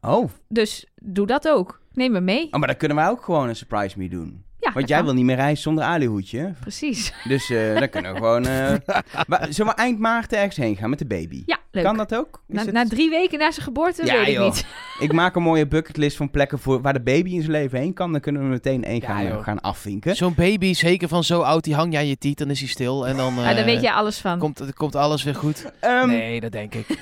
[0.08, 0.30] Oh.
[0.48, 1.80] Dus doe dat ook.
[1.94, 2.46] Neem me mee.
[2.52, 4.44] oh, maar dan kunnen wij ook gewoon een surprise me doen.
[4.60, 5.06] Ja, Want jij kan.
[5.06, 6.54] wil niet meer reizen zonder aluhoedje.
[6.60, 7.14] Precies.
[7.28, 8.46] Dus eh dan kunnen we gewoon...
[8.48, 8.74] eh
[9.28, 11.44] wa- zullen we eind maart ergens heen gaan met de baby?
[11.46, 11.84] Ja, leuk.
[11.84, 12.42] Kan dat ook?
[12.48, 14.46] Is Na, het- na drie weken na zijn geboorte Ja, weet ik joh.
[14.46, 14.66] niet.
[15.00, 17.94] Ik maak een mooie bucketlist van plekken voor waar de baby in zijn leven heen
[17.94, 18.12] kan.
[18.12, 19.44] Dan kunnen we meteen één Ja, gaan, joh.
[19.44, 20.16] gaan afvinken.
[20.16, 22.70] Zo'n baby, zeker van zo oud, die hang je aan je tiet, dan is hij
[22.70, 23.08] stil.
[23.08, 24.40] En dan, Ah, daar eh, weet jij alles van.
[24.40, 25.72] komt, komt alles weer goed.
[25.80, 26.88] Ehm, nee, dat denk ik.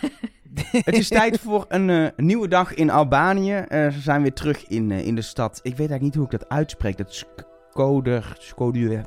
[0.88, 3.54] Het is tijd voor een eh, nieuwe dag in Albanië.
[3.54, 5.60] Eh, ze zijn weer terug in, eh, in de stad.
[5.64, 6.98] Ik weet eigenlijk niet hoe ik dat uitspreek.
[6.98, 7.26] Dat
[7.70, 8.36] Skoder...
[8.40, 9.04] Skodur...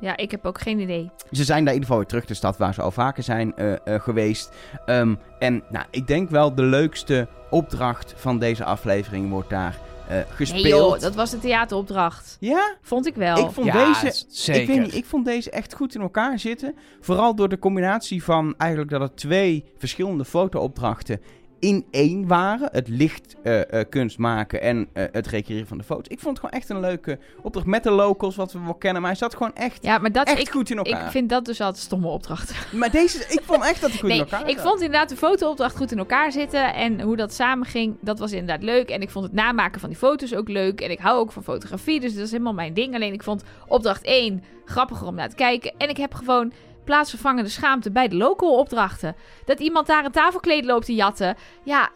[0.00, 1.10] Ja, ik heb ook geen idee.
[1.30, 2.24] Ze zijn daar in ieder geval weer terug.
[2.24, 3.54] De stad waar ze al vaker zijn
[3.84, 4.52] geweest.
[4.86, 9.78] Ehm, en nou, ik denk wel de leukste opdracht van deze aflevering wordt daar
[10.08, 10.62] eh, gespeeld.
[10.62, 12.36] Nee joh, dat was de theateropdracht.
[12.40, 12.76] Ja?
[12.82, 13.38] Vond ik wel.
[13.38, 14.24] Ik vond ja, deze...
[14.28, 14.62] zeker.
[14.62, 16.74] Ik, weet niet, ik vond deze echt goed in elkaar zitten.
[17.00, 21.20] Vooral door de combinatie van eigenlijk dat het twee verschillende fotoopdrachten
[21.64, 22.68] in één waren.
[22.72, 26.06] Het licht eh, eh, kunst maken en eh, het recreëren van de foto's.
[26.08, 29.02] Ik vond het gewoon echt een leuke opdracht met de locals, wat we wel kennen.
[29.02, 31.10] Maar hij zat gewoon echt, Ja, maar dat, echt ik, goed in ik elkaar.
[31.10, 32.56] vind dat dus altijd stomme opdrachten.
[32.80, 34.66] Maar deze, ik vond echt dat hij goed in elkaar ik zat.
[34.66, 36.74] vond inderdaad de fotoopdracht goed in elkaar zitten.
[36.74, 38.90] En hoe dat samen ging, dat was inderdaad leuk.
[38.90, 40.80] En ik vond het namaken van die foto's ook leuk.
[40.80, 42.94] En ik hou ook van fotografie, dus dat is helemaal mijn ding.
[42.94, 45.72] Alleen ik vond opdracht 1 grappiger om naar te kijken.
[45.78, 46.52] En ik heb gewoon
[46.84, 49.14] plaatsvervangende schaamte bij de local opdrachten.
[49.44, 51.36] Dat iemand daar een tafelkleed loopt te jatten.
[51.62, 51.90] Ja,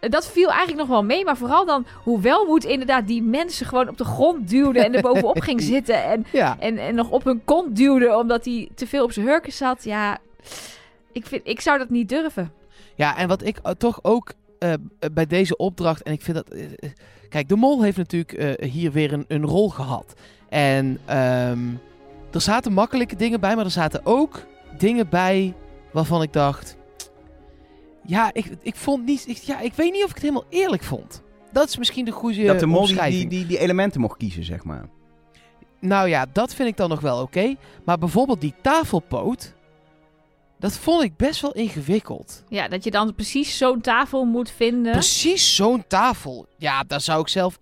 [0.00, 1.24] dat viel eigenlijk nog wel mee.
[1.24, 5.02] Maar vooral dan hoe welmoed inderdaad die mensen gewoon op de grond duwde en er
[5.02, 6.04] bovenop ging zitten.
[6.04, 9.26] En Ja, en, en nog op hun kont duwde omdat hij te veel op zijn
[9.26, 9.84] hurken zat.
[9.84, 10.18] Ja,
[11.12, 12.52] ik, vind, ik zou dat niet durven.
[12.94, 14.72] ja, en wat ik eh, toch ook eh,
[15.12, 16.48] bij deze opdracht, en ik vind dat...
[16.48, 16.90] eh, eh,
[17.28, 20.14] kijk, de mol heeft natuurlijk eh, hier weer een, een rol gehad.
[20.48, 21.58] En ehm,
[22.38, 25.54] er zaten makkelijke dingen bij, maar er zaten ook dingen bij
[25.92, 26.76] waarvan ik dacht...
[28.04, 29.28] Ja, ik, ik vond niet...
[29.28, 31.22] Ik, ja, ik weet niet of ik het helemaal eerlijk vond.
[31.52, 34.64] Dat is misschien de goede dat de mol die, die, die elementen mocht kiezen, zeg
[34.64, 34.88] maar.
[35.80, 37.54] Nou ja, dat vind ik dan nog wel oké.
[37.84, 39.54] Maar bijvoorbeeld die tafelpoot...
[40.58, 42.44] Dat vond ik best wel ingewikkeld.
[42.48, 44.92] Ja, dat je dan precies zo'n tafel moet vinden.
[44.92, 46.46] Precies zo'n tafel.
[46.56, 47.58] Ja, daar zou ik zelf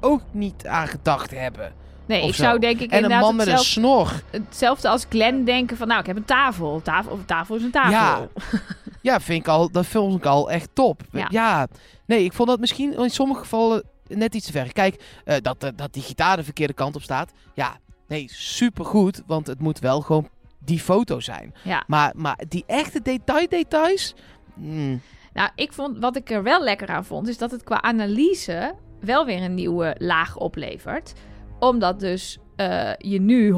[0.00, 1.74] ook niet aan gedacht hebben.
[2.08, 2.42] Nee, ik zo.
[2.42, 4.22] zou denk ik En een inderdaad man met een hetzelfde, snor.
[4.30, 5.88] hetzelfde als Glenn denken van...
[5.88, 6.80] Nou, ik heb een tafel.
[6.82, 7.90] tafel of tafel is een tafel.
[7.90, 8.28] Ja.
[9.02, 11.02] Ja, vind ik al, dat vond ik al echt top.
[11.30, 11.66] Ja.
[12.06, 14.72] nee, ik vond dat misschien in sommige gevallen net iets te ver.
[14.72, 17.32] Kijk, eh, dat, eh, dat die gitaar de verkeerde kant op staat.
[17.54, 17.76] Ja,
[18.08, 19.22] nee, supergoed.
[19.26, 20.28] Want het moet wel gewoon
[20.58, 21.54] die foto zijn.
[21.64, 21.84] Ja.
[21.86, 24.14] Maar, maar die echte detail-details...
[24.54, 25.00] mm,
[25.32, 27.28] Nou, ik vond, wat ik er wel lekker aan vond...
[27.28, 31.12] is dat het qua analyse wel weer een nieuwe laag oplevert.
[31.58, 33.52] Omdat dus eh, je nu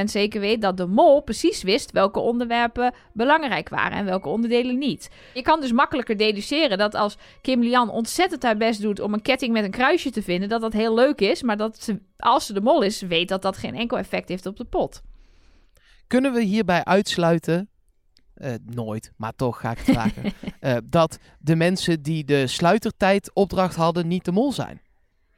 [0.00, 1.92] 100% zeker weet dat de mol precies wist...
[1.92, 5.10] welke onderwerpen belangrijk waren en welke onderdelen niet.
[5.34, 9.00] Je kan dus makkelijker deduceren dat als Kim Lian ontzettend haar best doet...
[9.00, 11.42] om een ketting met een kruisje te vinden, dat dat heel leuk is.
[11.42, 14.46] Maar dat ze, als ze de mol is, weet dat dat geen enkel effect heeft
[14.46, 15.02] op de pot.
[16.06, 17.68] Kunnen we hierbij uitsluiten,
[18.34, 23.30] eh, nooit, maar toch ga ik het vragen, eh, dat de mensen die de sluitertijd
[23.34, 24.80] opdracht hadden niet de mol zijn?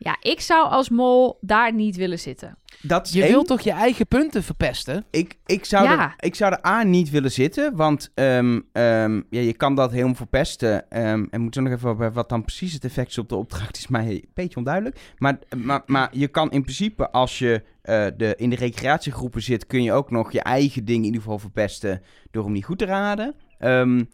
[0.02, 2.56] Ja, ik zou als mol daar niet willen zitten.
[2.80, 3.30] Dat Je één.
[3.30, 5.04] wilt toch je eigen punten verpesten?
[5.10, 6.00] Ik, ik, zou Ja.
[6.02, 9.90] er, ik zou er A niet willen zitten, want ehm, ehm, ja, je kan dat
[9.92, 10.90] helemaal verpesten.
[10.90, 13.36] ehm, en moet er nog even op, wat dan precies het effect is op de
[13.36, 14.98] opdracht, is mij een beetje onduidelijk.
[15.18, 19.66] Maar, maar, maar je kan in principe, als je eh, de, in de recreatiegroepen zit,
[19.66, 22.78] kun je ook nog je eigen ding in ieder geval verpesten door hem niet goed
[22.78, 23.34] te raden.
[23.62, 24.04] Ehm,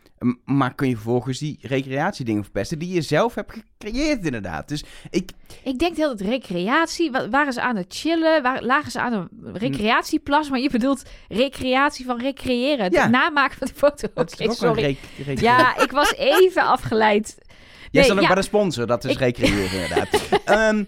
[0.44, 4.68] maar kun je vervolgens die recreatiedingen verpesten die je zelf hebt gecreëerd inderdaad.
[4.68, 5.30] Dus ik,
[5.64, 9.12] Ik denk heel dat recreatie, wa- waren ze aan het chillen, Waar, lagen ze aan
[9.12, 13.08] een recreatieplas, maar je bedoelt recreatie van recreëren, het Ja.
[13.08, 14.08] namaken van die foto.
[14.14, 14.96] dat sorry.
[15.34, 17.34] Ja, ik was even afgeleid.
[17.38, 17.48] Jij
[17.90, 18.26] Nee, staat ook ja.
[18.26, 20.08] bij de sponsor, dat is Ik- recreëren inderdaad.
[20.44, 20.84] Ehm,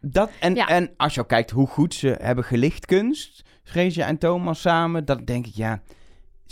[0.00, 0.66] dat, en, Ja.
[0.66, 5.24] en als je ook kijkt hoe goed ze hebben gelichtkunst, Freesia en Thomas samen, dan
[5.24, 5.82] denk ik, ja,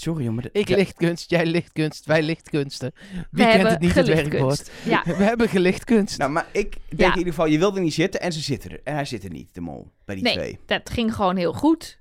[0.01, 0.43] sorry jongen.
[0.43, 2.93] dat- Ik ja, lichtkunst, jij lichtkunst, wij lichtkunsten.
[2.95, 4.71] Wie We kent hebben het niet, het werkwoord?
[4.85, 6.19] Ja, We hebben gelichtkunst.
[6.19, 7.13] Nou, maar ik denk Ja.
[7.13, 8.81] in ieder geval, je wilde niet zitten en ze zitten er.
[8.85, 10.33] En hij zit er niet, de mol, bij die Nee.
[10.35, 10.59] twee.
[10.67, 11.99] dat ging gewoon heel goed.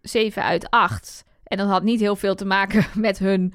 [0.00, 1.24] 7 uit 8.
[1.44, 3.54] En dat had niet heel veel te maken met hun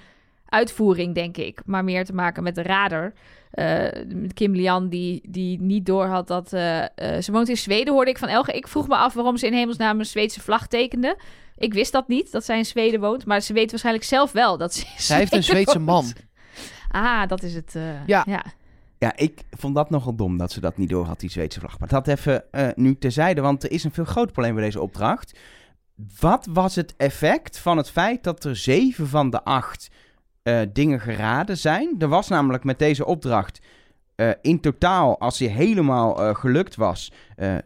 [0.53, 1.61] uitvoering, denk ik.
[1.65, 3.13] Maar meer te maken met de rader.
[3.51, 6.53] Eh, met Kim Lian, die, die niet doorhad dat...
[6.53, 8.51] eh, eh, ze woont in Zweden, hoorde ik van Elge.
[8.51, 11.17] Ik vroeg me af waarom ze in hemelsnaam een Zweedse vlag tekende.
[11.57, 13.25] Ik wist dat niet, dat zij in Zweden woont.
[13.25, 15.85] Maar ze weet waarschijnlijk zelf wel dat ze in Zij heeft een Zweedse woont.
[15.85, 17.01] man.
[17.03, 17.75] Ah, dat is het.
[17.75, 18.23] eh, Ja.
[18.27, 18.43] ja.
[18.97, 21.79] Ja, ik vond dat nogal dom dat ze dat niet door had, die Zweedse vlag.
[21.79, 24.81] Maar dat even eh, nu terzijde, want er is een veel groter probleem bij deze
[24.81, 25.39] opdracht.
[26.19, 29.89] Wat was het effect van het feit dat er zeven van de acht
[30.43, 31.95] eh, dingen geraden zijn?
[31.99, 33.59] Er was namelijk met deze opdracht
[34.15, 37.61] eh, in totaal, als die helemaal eh, gelukt was, eh, eh,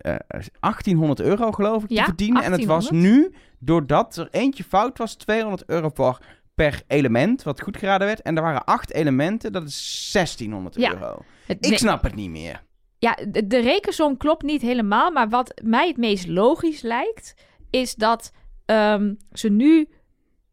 [0.59, 2.43] 1800 euro geloof ik te verdienen.
[2.43, 3.31] En het was 1800.
[3.31, 6.17] nu, doordat er eentje fout was, 200 euro per,
[6.55, 8.21] per element, wat goed geraden werd.
[8.21, 10.91] En er waren acht elementen, dat is 1600 Ja.
[10.93, 11.17] euro.
[11.45, 12.63] Het, Ik snap het niet meer.
[12.99, 15.11] ja, de, de rekensom klopt niet helemaal.
[15.11, 17.33] Maar wat mij het meest logisch lijkt,
[17.69, 18.31] is dat
[18.65, 19.87] ehm, ze nu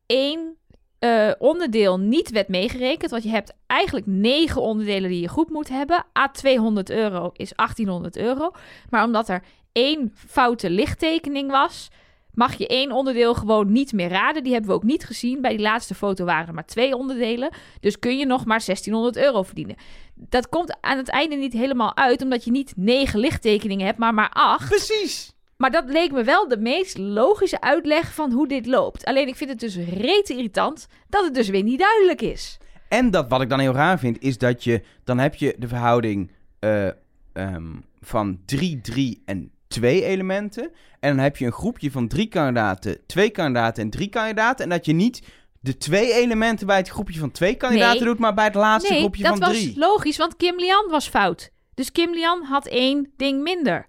[0.06, 0.56] één
[0.98, 3.10] eh, onderdeel niet werd meegerekend.
[3.10, 6.04] Want je hebt eigenlijk negen onderdelen die je goed moet hebben.
[6.18, 8.50] A 200 euro is 1800 euro.
[8.90, 9.42] Maar omdat er
[9.72, 11.90] één foute lichttekening was,
[12.34, 14.42] mag je één onderdeel gewoon niet meer raden.
[14.42, 15.40] Die hebben we ook niet gezien.
[15.40, 17.50] Bij die laatste foto waren er maar twee onderdelen.
[17.80, 19.76] Dus kun je nog maar 1600 euro verdienen.
[20.14, 24.14] Dat komt aan het einde niet helemaal uit, omdat je niet negen lichttekeningen hebt, maar
[24.14, 24.68] maar acht.
[24.68, 25.33] Precies.
[25.64, 29.04] Maar dat leek me wel de meest logische uitleg van hoe dit loopt.
[29.04, 32.58] Alleen ik vind het dus rete irritant dat het dus weer niet duidelijk is.
[32.88, 34.82] En dat, wat ik dan heel raar vind, is dat je...
[35.04, 36.86] Dan heb je de verhouding eh,
[37.32, 37.66] ehm,
[38.00, 40.70] van 3, 3 en 2 elementen.
[41.00, 44.64] En dan heb je een groepje van drie kandidaten, twee kandidaten en drie kandidaten.
[44.64, 45.22] En dat je niet
[45.60, 48.08] de twee elementen bij het groepje van twee kandidaten Nee.
[48.08, 49.78] doet, maar bij het laatste nee, groepje dat van was drie.
[49.78, 51.50] logisch, want Kim Lian was fout.
[51.74, 53.86] Dus Kim Lian had één ding minder.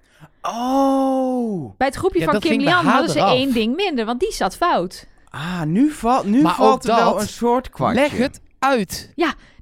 [0.47, 1.77] Oh.
[1.77, 4.31] Bij het groepje Ja, van dat Kim Lian hadden ze één ding minder, want die
[4.33, 5.07] zat fout.
[5.29, 8.01] Ah, nu, valt nu Maar valt er wel dat- een soort kwartje.
[8.01, 9.13] Leg het uit.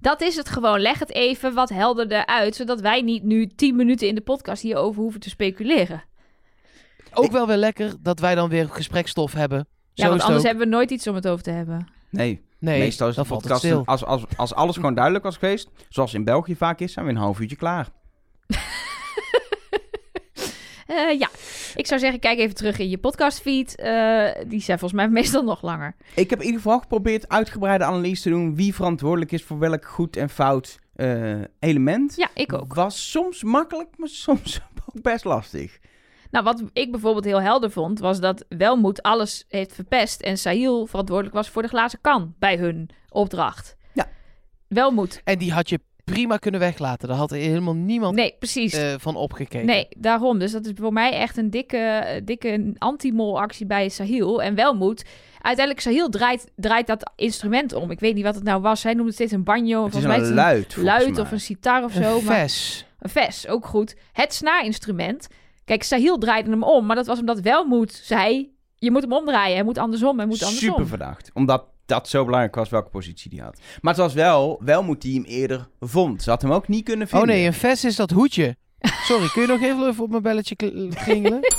[0.01, 0.79] Dat is het gewoon.
[0.79, 4.61] Leg het even wat helderder uit, zodat wij niet nu tien minuten in de podcast
[4.61, 6.03] hierover hoeven te speculeren.
[7.13, 9.67] Ook Ik- wel weer lekker dat wij dan weer gesprekstof hebben.
[9.93, 10.45] Ja, Zo want anders ook.
[10.47, 11.87] hebben we nooit iets om het over te hebben.
[12.09, 13.73] Nee, Nee, meestal is de dan valt het podcast...
[13.73, 13.85] stil.
[13.85, 17.11] Als, als, als alles gewoon duidelijk was geweest, zoals in België vaak is, zijn we
[17.11, 17.87] in een half uurtje klaar.
[20.85, 21.29] Eh, ja,
[21.75, 23.75] ik zou zeggen, kijk even terug in je podcastfeed.
[23.75, 25.95] Eh die zijn volgens mij meestal nog langer.
[26.15, 29.85] Ik heb in ieder geval geprobeerd uitgebreide analyse te doen wie verantwoordelijk is voor welk
[29.85, 32.15] goed en fout eh, element.
[32.15, 32.73] Ja, ik ook.
[32.73, 35.79] Was soms makkelijk, maar soms ook best lastig.
[36.31, 40.85] Nou, wat ik bijvoorbeeld heel helder vond, was dat Welmoed alles heeft verpest en Sahil
[40.85, 43.75] verantwoordelijk was voor de glazen kan bij hun opdracht.
[43.93, 44.07] Ja.
[44.67, 45.21] Welmoed.
[45.23, 47.07] En die had je prima kunnen weglaten.
[47.07, 48.73] Daar had er helemaal niemand Nee, precies.
[48.73, 49.65] eh, van opgekeken.
[49.65, 50.39] Nee, daarom.
[50.39, 54.41] Dus dat is voor mij echt een dikke, dikke anti-mol actie bij Sahil.
[54.41, 55.05] En Welmoed.
[55.41, 57.91] Uiteindelijk, Sahil draait, draait dat instrument om.
[57.91, 58.83] Ik weet niet wat het nou was.
[58.83, 59.83] Hij noemde het steeds een banjo.
[59.85, 62.21] Het is Volgens mij een luid, een luid of een sitar of Een zo.
[62.21, 62.85] maar- ves.
[62.99, 63.95] Een ves, ook goed.
[64.13, 65.27] Het snaarinstrument.
[65.65, 68.51] Kijk, Sahil draaide hem om, maar dat was omdat Welmoed zei...
[68.75, 70.69] Je moet hem omdraaien, hij moet andersom, hij moet andersom.
[70.69, 71.31] Super verdacht.
[71.33, 73.59] Omdat dat zo belangrijk was welke positie die had.
[73.81, 76.23] Maar het was wel, wel moet die hem eerder vond.
[76.23, 77.29] Ze had hem ook niet kunnen Oh vinden.
[77.35, 78.55] nee, een ves is dat hoedje.
[78.79, 81.39] Sorry, kun je nog even even op mijn belletje kl- klingelen?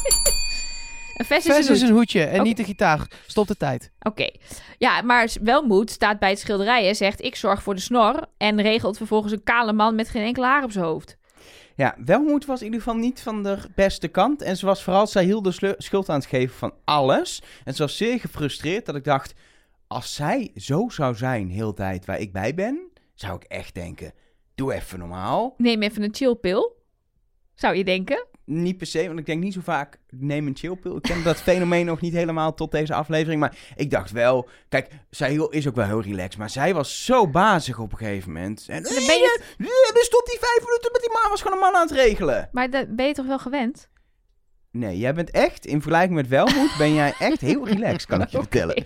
[1.14, 2.42] Een ves, ves is een is een hoedje en Oké.
[2.42, 3.06] niet de gitaar.
[3.26, 3.90] Stop de tijd.
[4.00, 4.30] Oké.
[4.78, 7.22] Ja, maar Welmoed staat bij het schilderij en zegt...
[7.22, 10.64] Ik zorg voor de snor en regelt vervolgens een kale man met geen enkel haar
[10.64, 11.16] op zijn hoofd.
[11.76, 14.42] Ja, Welmoed was in ieder geval niet van de beste kant.
[14.42, 17.42] En ze was vooral Sahil de slu- schuld aan het geven van alles.
[17.64, 19.34] En ze was zeer gefrustreerd dat ik dacht...
[19.86, 22.88] Als zij zo zou zijn heel tijd waar ik bij ben...
[23.14, 24.12] Zou ik echt denken...
[24.54, 25.54] Doe even normaal.
[25.56, 26.82] Neem even een chillpil,
[27.54, 28.26] zou je denken.
[28.44, 29.98] Niet per se, want ik denk niet zo vaak...
[30.10, 30.96] Neem een chillpil.
[30.96, 33.40] Ik ken dat fenomeen nog niet helemaal tot deze aflevering.
[33.40, 34.48] Maar ik dacht wel...
[34.68, 36.38] Kijk, Sahil is ook wel heel relaxed.
[36.38, 38.66] Maar zij was zo bazig op een gegeven moment.
[38.68, 39.66] En Dan ben je, Eh,
[39.96, 41.30] er stond die vijf minuten met die man.
[41.30, 42.48] Was gewoon een man aan het regelen.
[42.52, 43.88] maar dat ben je toch wel gewend?
[44.74, 48.28] Nee, jij bent echt, in vergelijking met Welmoed, ben jij echt heel relaxed, kan ik
[48.28, 48.84] je vertellen.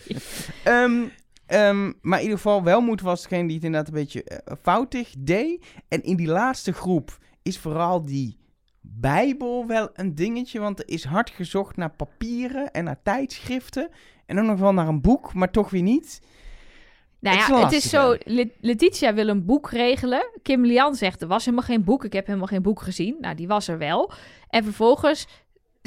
[0.65, 1.05] Ehm,
[1.47, 5.15] ehm, maar in ieder geval, Welmoed was degene die het inderdaad een beetje eh, foutig
[5.19, 5.65] deed.
[5.89, 8.39] En in die laatste groep is vooral die
[8.81, 10.61] Bijbel wel een dingetje.
[10.61, 13.89] Want er is hard gezocht naar papieren en naar tijdschriften.
[14.27, 16.21] En ook nog wel naar een boek, maar toch weer niet.
[17.21, 18.17] Nou ja, het is zo.
[18.61, 20.31] Letitia wil een boek regelen.
[20.43, 22.05] Kim Lian zegt, er was helemaal geen boek.
[22.05, 23.17] Ik heb helemaal geen boek gezien.
[23.21, 24.13] Nou, die was er wel.
[24.49, 25.27] En vervolgens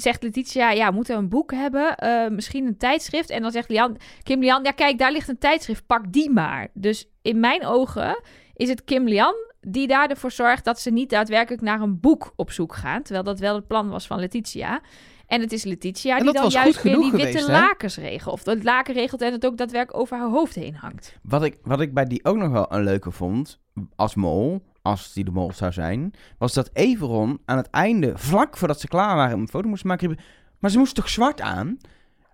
[0.01, 1.97] zegt Letitia, ja, moeten we een boek hebben?
[1.97, 3.29] Eh, misschien een tijdschrift.
[3.29, 5.85] En dan zegt Lian, Kim Lian, ja kijk, daar ligt een tijdschrift.
[5.85, 6.67] Pak die maar.
[6.73, 8.21] Dus in mijn ogen
[8.53, 12.33] is het Kim Lian die daar ervoor zorgt dat ze niet daadwerkelijk naar een boek
[12.35, 13.01] op zoek gaan.
[13.01, 14.81] Terwijl dat wel het plan was van Letitia.
[15.27, 17.51] En het is Letitia die dat dan juist weer die witte hè?
[17.51, 18.33] lakens regelt.
[18.33, 21.17] Of het laken regelt en het ook daadwerkelijk over haar hoofd heen hangt.
[21.21, 23.59] Wat ik, wat ik bij die ook nog wel een leuke vond,
[23.95, 28.57] als mol, als die de mol zou zijn, was dat Everon aan het einde, vlak
[28.57, 30.17] voordat ze klaar waren om een foto moesten maken,
[30.59, 31.77] maar ze moest toch zwart aan?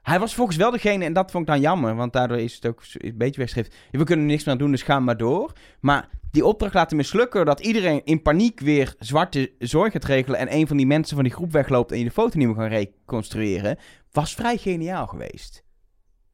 [0.01, 2.65] Hij was volgens wel degene, en dat vond ik dan jammer, want daardoor is het
[2.65, 3.71] ook een beetje weggeschreven.
[3.91, 5.53] We kunnen er niks meer aan doen, dus ga maar door.
[5.79, 10.53] Maar die opdracht laten mislukken, dat iedereen in paniek weer zwarte zorg gaat regelen en
[10.53, 12.67] een van die mensen van die groep wegloopt en je de foto niet meer kan
[12.67, 13.77] reconstrueren,
[14.11, 15.63] was vrij geniaal geweest.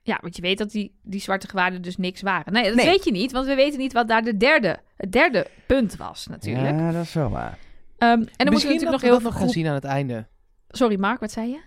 [0.06, 2.54] Ja, want je weet dat die, die zwarte gewaden dus niks waren.
[2.54, 2.86] Nee, dat Nee.
[2.86, 6.28] weet je niet, want we weten niet wat daar de derde, het derde punt was
[6.28, 6.80] natuurlijk.
[6.80, 7.58] Ja, dat is wel waar.
[7.97, 9.41] Ehm, en dan moeten we misschien natuurlijk nog dat we heel dat veel nog gaan
[9.41, 9.54] groep...
[9.54, 10.28] zien aan het einde.
[10.70, 11.60] Sorry Mark, wat zei je?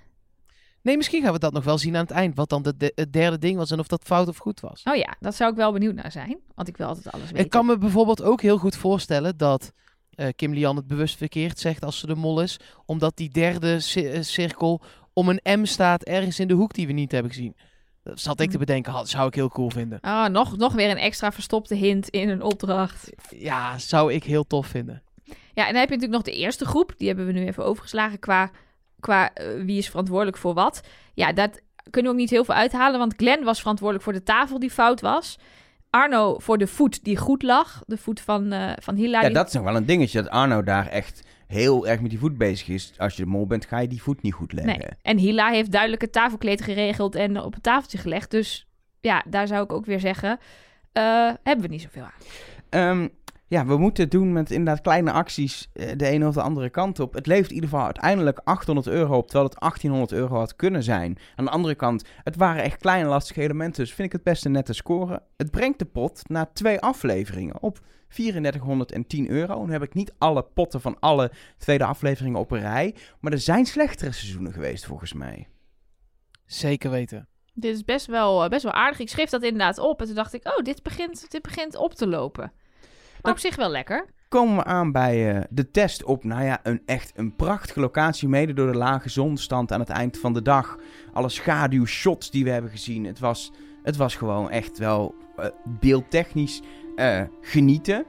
[0.82, 2.36] Nee, misschien gaan we dat nog wel zien aan het eind.
[2.36, 4.82] Wat dan de, de- het derde ding was en of dat fout of goed was.
[4.84, 6.38] Oh ja, dat zou ik wel benieuwd naar zijn.
[6.54, 7.44] Want ik wil altijd alles weten.
[7.44, 9.72] Ik kan me bijvoorbeeld ook heel goed voorstellen dat
[10.10, 12.58] eh, Kim Lian het bewust verkeerd zegt als ze de mol is.
[12.84, 14.80] Omdat die derde eh, cirkel
[15.12, 17.56] om een M staat ergens in de hoek die we niet hebben gezien.
[18.06, 18.66] Dat zat ik te Mhm.
[18.66, 19.98] bedenken, had, zou ik heel cool vinden.
[20.00, 23.10] Ah, nog, nog weer een extra verstopte hint in een opdracht.
[23.30, 25.02] Ja, zou ik heel tof vinden.
[25.24, 26.92] Ja, en dan heb je natuurlijk nog de eerste groep.
[26.96, 28.50] Die hebben we nu even overgeslagen qua,
[29.00, 30.80] qua eh, wie is verantwoordelijk voor wat.
[31.14, 31.50] Ja, daar
[31.90, 32.98] kunnen we ook niet heel veel uithalen.
[32.98, 35.38] Want Glenn was verantwoordelijk voor de tafel die fout was.
[35.90, 37.82] Arno voor de voet die goed lag.
[37.86, 39.20] De voet van, eh van Hila.
[39.20, 42.10] Ja, die- dat is nog wel een dingetje, dat Arno daar echt heel erg met
[42.10, 42.92] die voet bezig is.
[42.98, 44.78] Als je de mol bent, ga je die voet niet goed leggen.
[44.78, 44.98] Nee.
[45.02, 48.30] En Hila heeft duidelijk het tafelkleed geregeld en op het tafeltje gelegd.
[48.30, 48.66] Dus
[49.00, 50.38] ja, daar zou ik ook weer zeggen,
[50.92, 52.10] eh, hebben we niet zoveel aan.
[52.68, 53.08] Ehm,
[53.48, 56.70] ja, we moeten het doen met inderdaad kleine acties eh, de ene of de andere
[56.70, 57.14] kant op.
[57.14, 60.82] Het levert in ieder geval uiteindelijk 800 euro op, terwijl het 1800 euro had kunnen
[60.82, 61.18] zijn.
[61.34, 64.44] Aan de andere kant, het waren echt kleine lastige elementen, dus vind ik het best
[64.44, 65.22] een nette score.
[65.36, 69.64] Het brengt de pot na twee afleveringen op 3410 euro.
[69.64, 73.38] Nu heb ik niet alle potten van alle tweede afleveringen op een rij, maar er
[73.38, 75.48] zijn slechtere seizoenen geweest volgens mij.
[76.46, 77.28] Zeker weten.
[77.54, 78.98] Dit is best wel, eh, best wel aardig.
[78.98, 81.94] Ik schreef dat inderdaad op en toen dacht ik, oh, dit begint, dit begint op
[81.94, 82.52] te lopen.
[83.22, 84.06] Maar op zich wel lekker.
[84.28, 88.28] komen we aan bij eh, de test op, nou ja, een echt een prachtige locatie.
[88.28, 90.78] Mede door de lage zonstand aan het eind van de dag.
[91.12, 93.04] Alle schaduwshots die we hebben gezien.
[93.04, 93.52] Het was,
[93.82, 96.62] het was gewoon echt wel eh, beeldtechnisch
[96.96, 98.04] eh, genieten.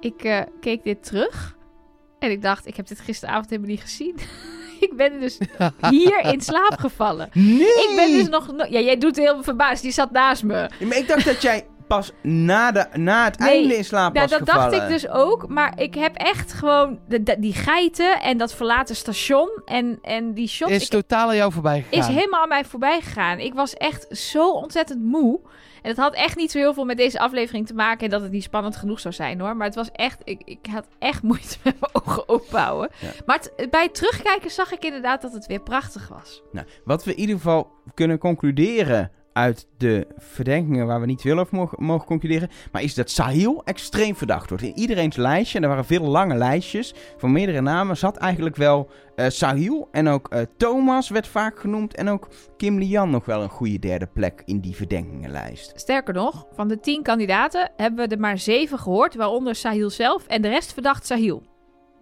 [0.00, 1.56] Ik eh, keek dit terug
[2.18, 4.16] en ik dacht, ik heb dit gisteravond helemaal niet gezien.
[4.80, 5.38] ik ben dus
[5.90, 7.28] hier in slaap gevallen.
[7.32, 7.58] Nee!
[7.88, 8.52] Ik ben dus nog...
[8.52, 9.82] no- Ja, jij doet heel verbaasd.
[9.82, 10.54] Die zat naast me.
[10.78, 14.12] Ja, maar ik dacht dat jij pas na, de, na het Nee, einde in slaap
[14.14, 14.70] Nou, was dat gevallen.
[14.70, 15.48] dacht ik dus ook.
[15.48, 20.32] Maar ik heb echt gewoon de, de- die geiten en dat verlaten station en, en
[20.34, 20.70] die shots.
[20.72, 22.14] Is ik- totaal aan jou voorbij is gegaan.
[22.14, 23.38] helemaal aan mij voorbij gegaan.
[23.38, 25.40] Ik was echt zo ontzettend moe.
[25.84, 28.04] En het had echt niet zo heel veel met deze aflevering te maken.
[28.04, 29.56] En dat het niet spannend genoeg zou zijn hoor.
[29.56, 30.20] Maar het was echt.
[30.24, 32.90] Ik, ik had echt moeite met mijn ogen openhouden.
[33.00, 33.08] Ja.
[33.26, 36.42] Maar het- bij het terugkijken zag ik inderdaad dat het weer prachtig was.
[36.52, 41.38] Nou, wat we in ieder geval kunnen concluderen uit de verdenkingen waar we niet veel
[41.38, 44.64] over mogen, mogen concluderen, maar is dat Sahil extreem verdacht wordt.
[44.64, 48.88] In iedereen's lijstje, en er waren veel lange lijstjes van meerdere namen, zat eigenlijk wel
[49.16, 53.42] eh Sahil en ook eh, Thomas werd vaak genoemd en ook Kim Lian nog wel
[53.42, 55.72] een goede derde plek in die verdenkingenlijst.
[55.74, 59.14] Sterker nog, van de tien kandidaten hebben we er maar zeven gehoord.
[59.14, 60.26] Waaronder Sahil zelf.
[60.26, 61.42] En de rest verdacht Sahil.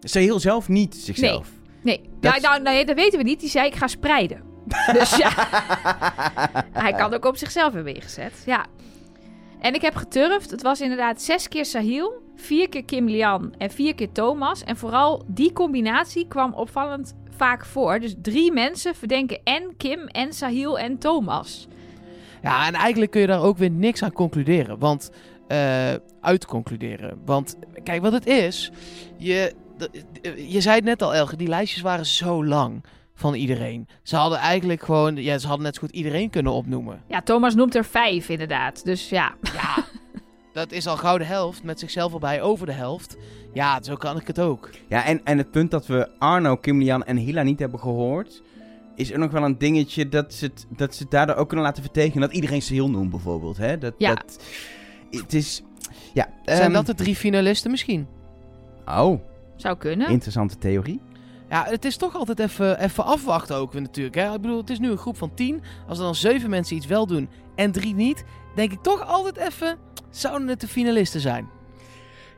[0.01, 1.49] Sahil zelf niet zichzelf.
[1.83, 3.41] Nee, Dat- nou, nou, nee, dat weten we niet.
[3.41, 4.52] Die zei ik ga spreiden.
[4.99, 5.31] Dus ja,
[6.83, 8.43] hij kan ook op zichzelf hebben ingezet.
[8.47, 8.67] Ja.
[9.61, 10.51] En ik heb geturfd.
[10.51, 14.65] Het was inderdaad zes keer Sahil, vier keer Kim Lian en vier keer Thomas.
[14.65, 18.01] En vooral die combinatie kwam opvallend vaak voor.
[18.01, 21.69] Dus drie mensen verdenken en Kim en Sahil en Thomas.
[22.43, 24.79] Ja, en eigenlijk kun je daar ook weer niks aan concluderen.
[24.79, 25.11] Want,
[25.49, 25.93] eh
[26.23, 27.19] uitconcluderen.
[27.25, 28.71] Want, kijk wat het is.
[29.17, 29.55] Je,
[30.37, 32.85] je zei het net al, Elge, die lijstjes waren zo lang
[33.15, 33.89] van iedereen.
[34.03, 37.03] Ze hadden eigenlijk gewoon, ja, ze hadden net zo goed iedereen kunnen opnoemen.
[37.09, 38.85] Ja, Thomas noemt er vijf inderdaad.
[38.85, 39.85] Dus ja, Ja,
[40.53, 43.17] dat is al gauw de helft, met zichzelf erbij over de helft.
[43.53, 44.71] Ja, zo kan ik het ook.
[44.89, 48.43] Ja, en, en het punt dat we Arno, Kim Lian en Hila niet hebben gehoord,
[48.97, 51.67] is ook nog wel een dingetje dat ze het, dat ze het daardoor ook kunnen
[51.67, 53.57] laten vertekenen dat iedereen Sahil noemt bijvoorbeeld.
[53.57, 53.79] Hè?
[53.79, 54.15] Dat, Ja.
[54.15, 54.45] dat,
[55.11, 55.63] het is,
[56.15, 56.29] ja.
[56.45, 58.07] Zijn ehm, dat de drie finalisten misschien?
[58.87, 59.21] Oh,
[59.57, 60.09] zou kunnen.
[60.09, 61.01] interessante theorie.
[61.53, 64.15] Ja, het is toch altijd even, even afwachten ook natuurlijk.
[64.15, 64.35] Hè?
[64.35, 65.63] Ik bedoel, het is nu een groep van tien.
[65.89, 68.25] Als er dan zeven mensen iets wel doen en drie niet,
[68.55, 69.79] denk ik toch altijd even,
[70.11, 71.49] zouden het de finalisten zijn?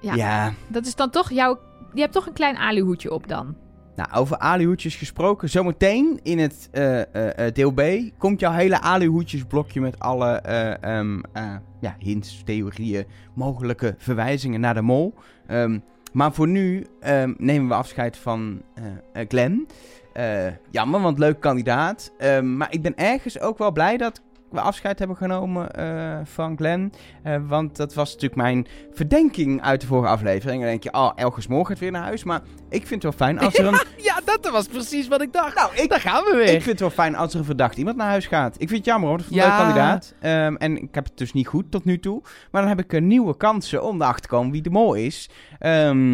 [0.00, 0.14] Ja.
[0.14, 0.52] Ja.
[0.66, 1.58] Dat is dan toch jouw...
[1.92, 3.56] Je hebt toch een klein alihoedje op dan.
[3.96, 5.50] Nou, over alihoedjes gesproken.
[5.50, 7.82] Zometeen in het eh, eh, eh, deel B
[8.18, 14.74] komt jouw hele alihoedjesblokje met alle eh, ehm, eh, ja, hints, theorieën, mogelijke verwijzingen naar
[14.74, 15.14] de mol.
[15.46, 15.78] Ehm,
[16.14, 19.68] maar voor nu ehm, nemen we afscheid van eh, eh, Glenn.
[20.12, 22.12] eh, jammer, want leuk kandidaat.
[22.18, 24.22] Ehm, maar ik ben ergens ook wel blij dat
[24.54, 26.92] we afscheid hebben genomen eh, van Glenn.
[27.22, 30.60] Eh, want dat was natuurlijk mijn verdenking uit de vorige aflevering.
[30.60, 32.24] Dan denk je, oh, Elges Moor gaat weer naar huis.
[32.24, 33.80] Maar ik vind het wel fijn als er een...
[33.96, 35.54] Ja, dat was precies wat ik dacht.
[35.54, 36.44] nou, ik, Daar gaan we weer.
[36.44, 38.54] ik vind het wel fijn als er een verdacht iemand naar huis gaat.
[38.54, 39.56] Ik vind het jammer hoor, dat is een Ja.
[39.58, 40.14] kandidaat.
[40.20, 42.22] Ehm, en ik heb het dus niet goed tot nu toe.
[42.50, 45.30] Maar dan heb ik eh, nieuwe kansen om erachter te komen wie de mol is.
[45.58, 46.12] Ehm,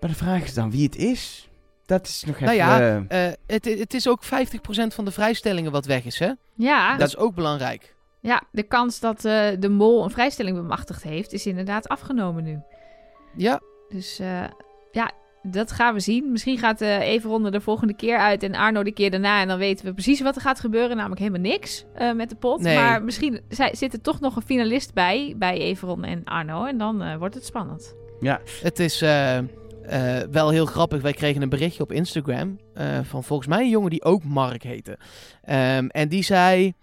[0.00, 1.45] maar de vraag is dan wie het is.
[1.86, 2.46] Dat is nog even...
[2.46, 4.28] Nou ja, eh, Eh, het, het is ook 50%
[4.94, 6.30] van de vrijstellingen wat weg is, hè?
[6.54, 7.94] Ja, Dat is ook belangrijk.
[8.20, 12.58] ja, de kans dat eh, de mol een vrijstelling bemachtigd heeft, is inderdaad afgenomen nu.
[13.36, 14.44] Ja, Dus eh,
[14.92, 15.10] ja,
[15.42, 16.32] dat gaan we zien.
[16.32, 19.40] Misschien gaat uh, Everonde de volgende keer uit en Arno de keer daarna.
[19.40, 20.96] En dan weten we precies wat er gaat gebeuren.
[20.96, 22.60] Namelijk helemaal niks eh, met de pot.
[22.60, 22.76] Nee.
[22.76, 26.64] Maar misschien zij- zit er toch nog een finalist bij, bij Everon en Arno.
[26.64, 27.94] En dan eh, wordt het spannend.
[28.62, 29.04] het is
[29.86, 31.02] eh, wel heel grappig.
[31.02, 34.62] Wij kregen een berichtje op Instagram eh, van volgens mij een jongen die ook Mark
[34.62, 34.98] heette.
[35.42, 36.74] Ehm, en die zei,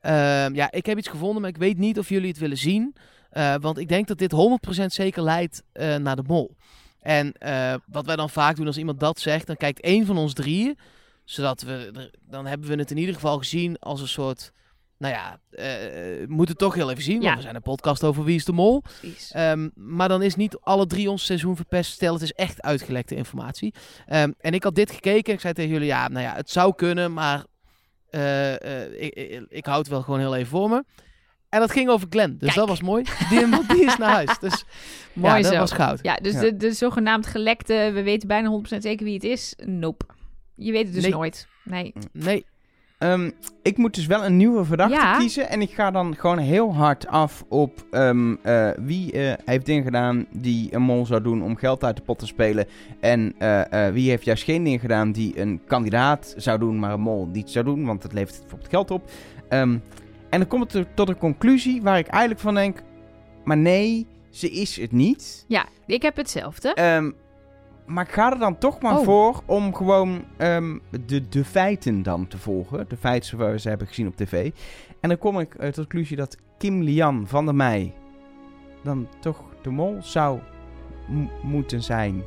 [0.00, 2.94] ehm, ja, ik heb iets gevonden, maar ik weet niet of jullie het willen zien.
[3.30, 5.62] Eh, want ik denk dat dit 100% zeker leidt
[5.98, 6.56] naar de mol.
[7.00, 7.32] En
[7.86, 10.78] wat wij dan vaak doen als iemand dat zegt, dan kijkt één van ons drieën.
[11.24, 14.52] Zodat we, dan hebben we het in ieder geval gezien als een soort,
[14.98, 17.20] nou ja, eh, we moeten het toch heel even zien.
[17.20, 17.24] Ja.
[17.24, 18.82] Want we zijn een podcast over Wie is de Mol.
[19.00, 19.30] Precies.
[19.32, 21.92] Ehm, maar dan is niet alle drie ons seizoen verpest.
[21.92, 23.74] Stel, het is echt uitgelekte informatie.
[24.06, 25.32] Ehm, en ik had dit gekeken.
[25.34, 27.44] Ik zei tegen jullie, ja, nou ja, het zou kunnen, maar
[28.10, 30.84] eh, eh, ik, ik, ik hou het wel gewoon heel even voor me.
[31.48, 32.54] En dat ging over Glenn, dus Kijk.
[32.54, 33.04] dat was mooi.
[33.28, 34.38] Die, die is naar huis.
[34.38, 34.64] Dus
[35.12, 35.58] Mooi ja, dat zo.
[35.58, 35.98] was goud.
[36.02, 36.40] Ja, dus Ja.
[36.40, 39.54] De, de zogenaamd gelekte, we weten bijna 100% zeker wie het is.
[39.64, 40.04] Nope.
[40.54, 41.12] Je weet het dus Nee.
[41.12, 41.46] nooit.
[41.64, 41.92] Nee.
[42.12, 42.46] Nee,
[42.98, 43.30] Ehm,
[43.62, 45.18] ik moet dus wel een nieuwe verdachte Ja.
[45.18, 45.48] kiezen.
[45.48, 49.84] En ik ga dan gewoon heel hard af op ehm, eh, wie eh, heeft dingen
[49.84, 52.66] gedaan die een mol zou doen om geld uit de pot te spelen.
[53.00, 57.00] En eh, wie heeft juist geen dingen gedaan die een kandidaat zou doen, maar een
[57.00, 57.84] mol niet zou doen.
[57.84, 59.10] Want dat levert bijvoorbeeld geld op.
[59.48, 59.78] Ehm,
[60.30, 62.82] en dan komt het tot een conclusie waar ik eigenlijk van denk:
[63.44, 65.44] maar nee, ze is het niet.
[65.48, 66.74] Ja, ik heb hetzelfde.
[67.86, 69.04] Maar ik ga er dan toch maar Oh.
[69.04, 72.84] voor om gewoon ehm, de, de feiten dan te volgen.
[72.88, 74.50] De feiten zoals we ze hebben gezien op tv.
[75.00, 77.94] En dan kom ik eh, tot de conclusie dat Kim Lian van der Meij
[78.82, 80.38] dan toch de mol zou
[81.42, 82.24] moeten zijn.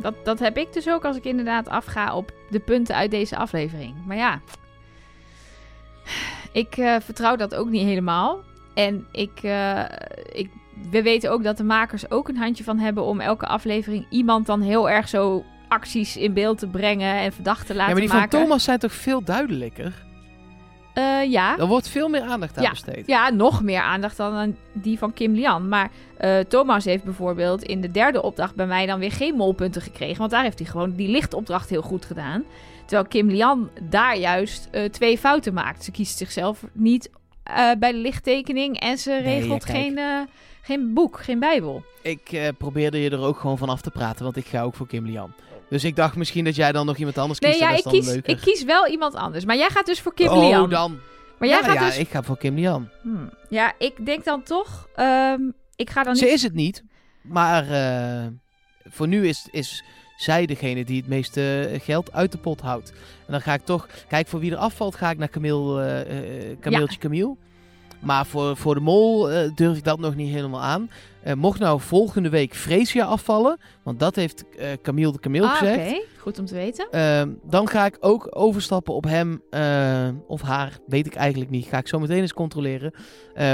[0.00, 3.36] Dat, dat heb ik dus ook als ik inderdaad afga op de punten uit deze
[3.36, 3.94] aflevering.
[4.06, 4.40] Maar ja,
[6.52, 8.40] ik eh, vertrouw dat ook niet helemaal.
[8.74, 9.84] En ik, eh,
[10.32, 10.50] ik,
[10.90, 14.46] we weten ook dat de makers ook een handje van hebben om elke aflevering iemand
[14.46, 18.00] dan heel erg zo acties in beeld te brengen en verdacht te laten ja, maar
[18.00, 18.40] die van maken.
[18.42, 20.04] Thomas zijn toch veel duidelijker?
[20.94, 21.58] Eh, ja.
[21.58, 22.70] Er wordt veel meer aandacht aan Ja.
[22.70, 23.06] besteed.
[23.06, 25.68] Ja, nog meer aandacht dan aan die van Kim Lian.
[25.68, 29.82] Maar eh, Thomas heeft bijvoorbeeld in de derde opdracht bij mij dan weer geen molpunten
[29.82, 30.18] gekregen.
[30.18, 32.44] Want daar heeft hij gewoon die lichtopdracht heel goed gedaan.
[32.84, 35.84] Terwijl Kim Lian daar juist eh, twee fouten maakt.
[35.84, 37.10] Ze kiest zichzelf niet
[37.78, 39.98] bij de lichttekening en ze regelt ja, geen,
[40.66, 41.84] geen boek, geen bijbel.
[42.02, 44.74] Ik eh, probeerde je er ook gewoon van af te praten, want ik ga ook
[44.74, 45.34] voor Kim Lian.
[45.68, 47.52] Dus ik dacht misschien dat jij dan nog iemand anders kiest.
[47.52, 48.32] Nee, ja, ik dan kies, leuker.
[48.32, 49.44] ik kies wel iemand anders.
[49.44, 50.70] Maar jij gaat dus voor Kim oh, Lian.
[50.70, 50.98] dan.
[51.38, 51.98] Maar jij ja, gaat ja, dus...
[51.98, 52.88] ik ga voor Kim Lian.
[53.02, 53.30] Hmm.
[53.48, 54.88] Ja, ik denk dan toch...
[54.94, 55.40] ehm,
[55.76, 56.84] ik ga dan niet Ze is het niet,
[57.22, 58.26] maar eh,
[58.84, 59.84] voor nu is, is
[60.16, 62.90] zij degene die het meeste geld uit de pot houdt.
[63.26, 66.50] En dan ga ik toch, kijk voor wie er afvalt, ga ik naar Camille, eh,
[66.50, 67.36] eh, Kameeltje Camille.
[68.00, 70.90] Maar voor, voor de mol eh, durf ik dat nog niet helemaal aan.
[71.22, 75.52] Eh, mocht nou volgende week Freesia afvallen, want dat heeft eh Camille de Camille Ah,
[75.54, 75.66] oké.
[75.66, 76.00] gezegd.
[76.18, 76.88] Goed om te weten.
[77.42, 79.42] Dan ga ik ook overstappen op hem
[80.26, 81.66] of haar, weet ik eigenlijk niet.
[81.66, 82.92] Ga ik zo meteen eens controleren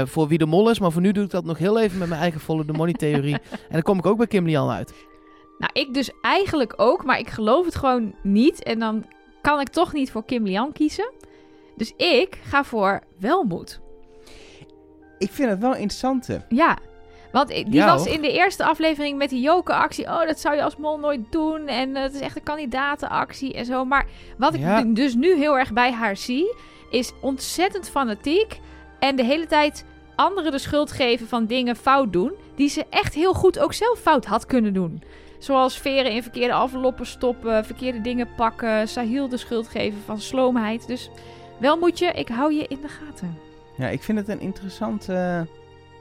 [0.03, 0.79] voor wie de mol is.
[0.79, 2.93] Maar voor nu doe ik dat nog heel even met mijn eigen follow the money
[2.93, 3.33] theorie.
[3.51, 4.93] en dan kom ik ook bij Kim Lian uit.
[5.57, 8.63] Nou, ik dus eigenlijk ook, maar ik geloof het gewoon niet.
[8.63, 9.05] En dan
[9.41, 11.11] kan ik toch niet voor Kim Lian kiezen.
[11.75, 13.81] Dus ik ga voor Welmoed.
[15.23, 16.27] Ik vind het wel interessant.
[16.27, 16.37] hè.
[16.49, 16.77] Ja,
[17.31, 18.13] want die Ja, was hoor.
[18.15, 20.05] in de eerste aflevering met die Joker-actie.
[20.05, 21.67] Oh, dat zou je als mol nooit doen.
[21.67, 23.85] En eh, het is echt een kandidatenactie en zo.
[23.85, 24.05] Maar
[24.37, 24.81] wat ik Ja.
[24.81, 26.55] dus nu heel erg bij haar zie,
[26.89, 28.59] is ontzettend fanatiek.
[28.99, 32.31] En de hele tijd anderen de schuld geven van dingen fout doen.
[32.55, 35.03] Die ze echt heel goed ook zelf fout had kunnen doen.
[35.39, 38.87] Zoals veren in verkeerde enveloppen stoppen, verkeerde dingen pakken.
[38.87, 40.87] Sahil de schuld geven van sloomheid.
[40.87, 41.09] Dus
[41.59, 43.37] wel moet je, ik hou je in de gaten.
[43.77, 45.47] Ja, ik vind het een interessante...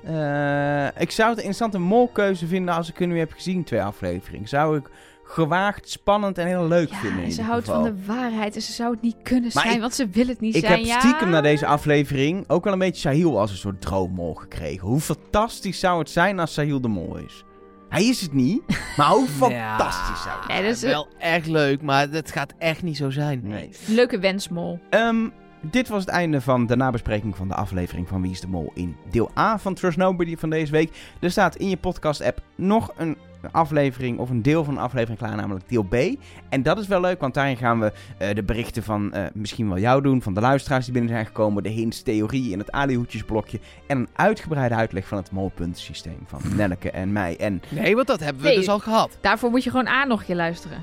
[0.04, 3.82] eh, ik zou het een interessante molkeuze vinden als ik hem nu heb gezien, twee
[3.82, 4.48] afleveringen.
[4.48, 4.90] Zou ik
[5.24, 7.82] gewaagd, spannend en heel leuk Ja, vinden in en ze houdt geval.
[7.82, 10.26] van de waarheid en ze zou het niet kunnen Maar zijn, ik- want ze wil
[10.26, 10.76] het niet Ik zijn.
[10.78, 10.98] heb ja.
[11.00, 14.88] stiekem na deze aflevering ook wel een beetje Sahil als een soort droommol gekregen.
[14.88, 17.44] Hoe fantastisch zou het zijn als Sahil de mol is?
[17.88, 18.62] Hij is het niet,
[18.96, 20.62] maar hoe fantastisch zou Ja, het zijn.
[20.62, 23.40] dat is- wel echt leuk, maar het gaat echt niet zo zijn.
[23.44, 23.70] Nee.
[23.86, 24.78] Leuke wensmol.
[24.90, 25.28] Ehm,
[25.62, 28.70] dit was het einde van de nabespreking van de aflevering van Wie is de Mol
[28.74, 30.90] in deel A van Trust Nobody van deze week.
[31.20, 33.16] Er staat in je podcast-app nog een
[33.52, 35.94] aflevering of een deel van een aflevering klaar, namelijk deel B.
[36.48, 39.68] En dat is wel leuk, want daarin gaan we eh, de berichten van eh, misschien
[39.68, 42.70] wel jou doen, van de luisteraars die binnen zijn gekomen, de hints, theorie in het
[42.72, 47.36] alihoedjesblokje en een uitgebreide uitleg van het molpuntensysteem van Nelleke en mij.
[47.38, 48.56] En Nee, want dat hebben we Nee.
[48.56, 49.18] dus al gehad.
[49.20, 50.78] Daarvoor moet je gewoon A nog een keer luisteren.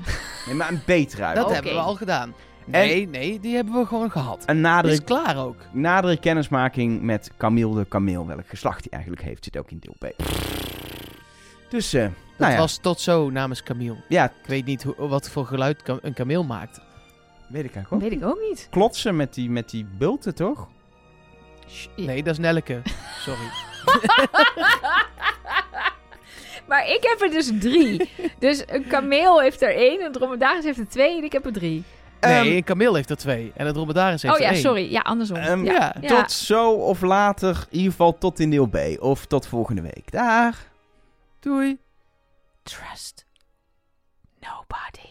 [0.46, 1.36] nee, maar een betere uit.
[1.36, 2.34] Dat hebben we al gedaan.
[2.70, 4.42] Nee, nee, die hebben we gewoon gehad.
[4.46, 5.56] Een nadere, is klaar ook.
[5.72, 9.94] nadere kennismaking met Camille de Kameel, welk geslacht hij eigenlijk heeft, zit ook in deel
[9.98, 10.22] B.
[11.68, 13.96] Dus, eh, Dat nou ja, was tot zo namens Camille.
[14.08, 16.80] ja, Ik weet niet hoe, wat voor geluid een kameel maakt.
[17.48, 18.10] weet ik eigenlijk ook.
[18.10, 18.66] Weet ik ook niet.
[18.70, 20.68] Klotsen met die, met die bulten, toch?
[21.96, 22.82] Nee, dat is Nelleke.
[23.24, 23.48] Sorry.
[26.68, 28.10] Maar ik heb er dus drie.
[28.38, 31.52] dus een kameel heeft er één, een dromedaris heeft er twee en ik heb er
[31.52, 31.84] drie.
[32.20, 33.52] Nee, een kameel heeft er twee.
[33.56, 34.62] En een dromedaris heeft oh er ja, één.
[34.62, 34.90] sorry.
[34.90, 35.36] Ja, andersom.
[35.36, 35.72] Ehm, ja.
[35.72, 35.94] Ja.
[36.00, 36.20] Ja.
[36.20, 38.76] Tot zo of later, in ieder geval tot in deel B.
[38.98, 40.10] Of tot volgende week.
[40.10, 40.56] Daar.
[41.40, 41.78] Doei.
[42.62, 43.26] Trust
[44.40, 45.09] nobody.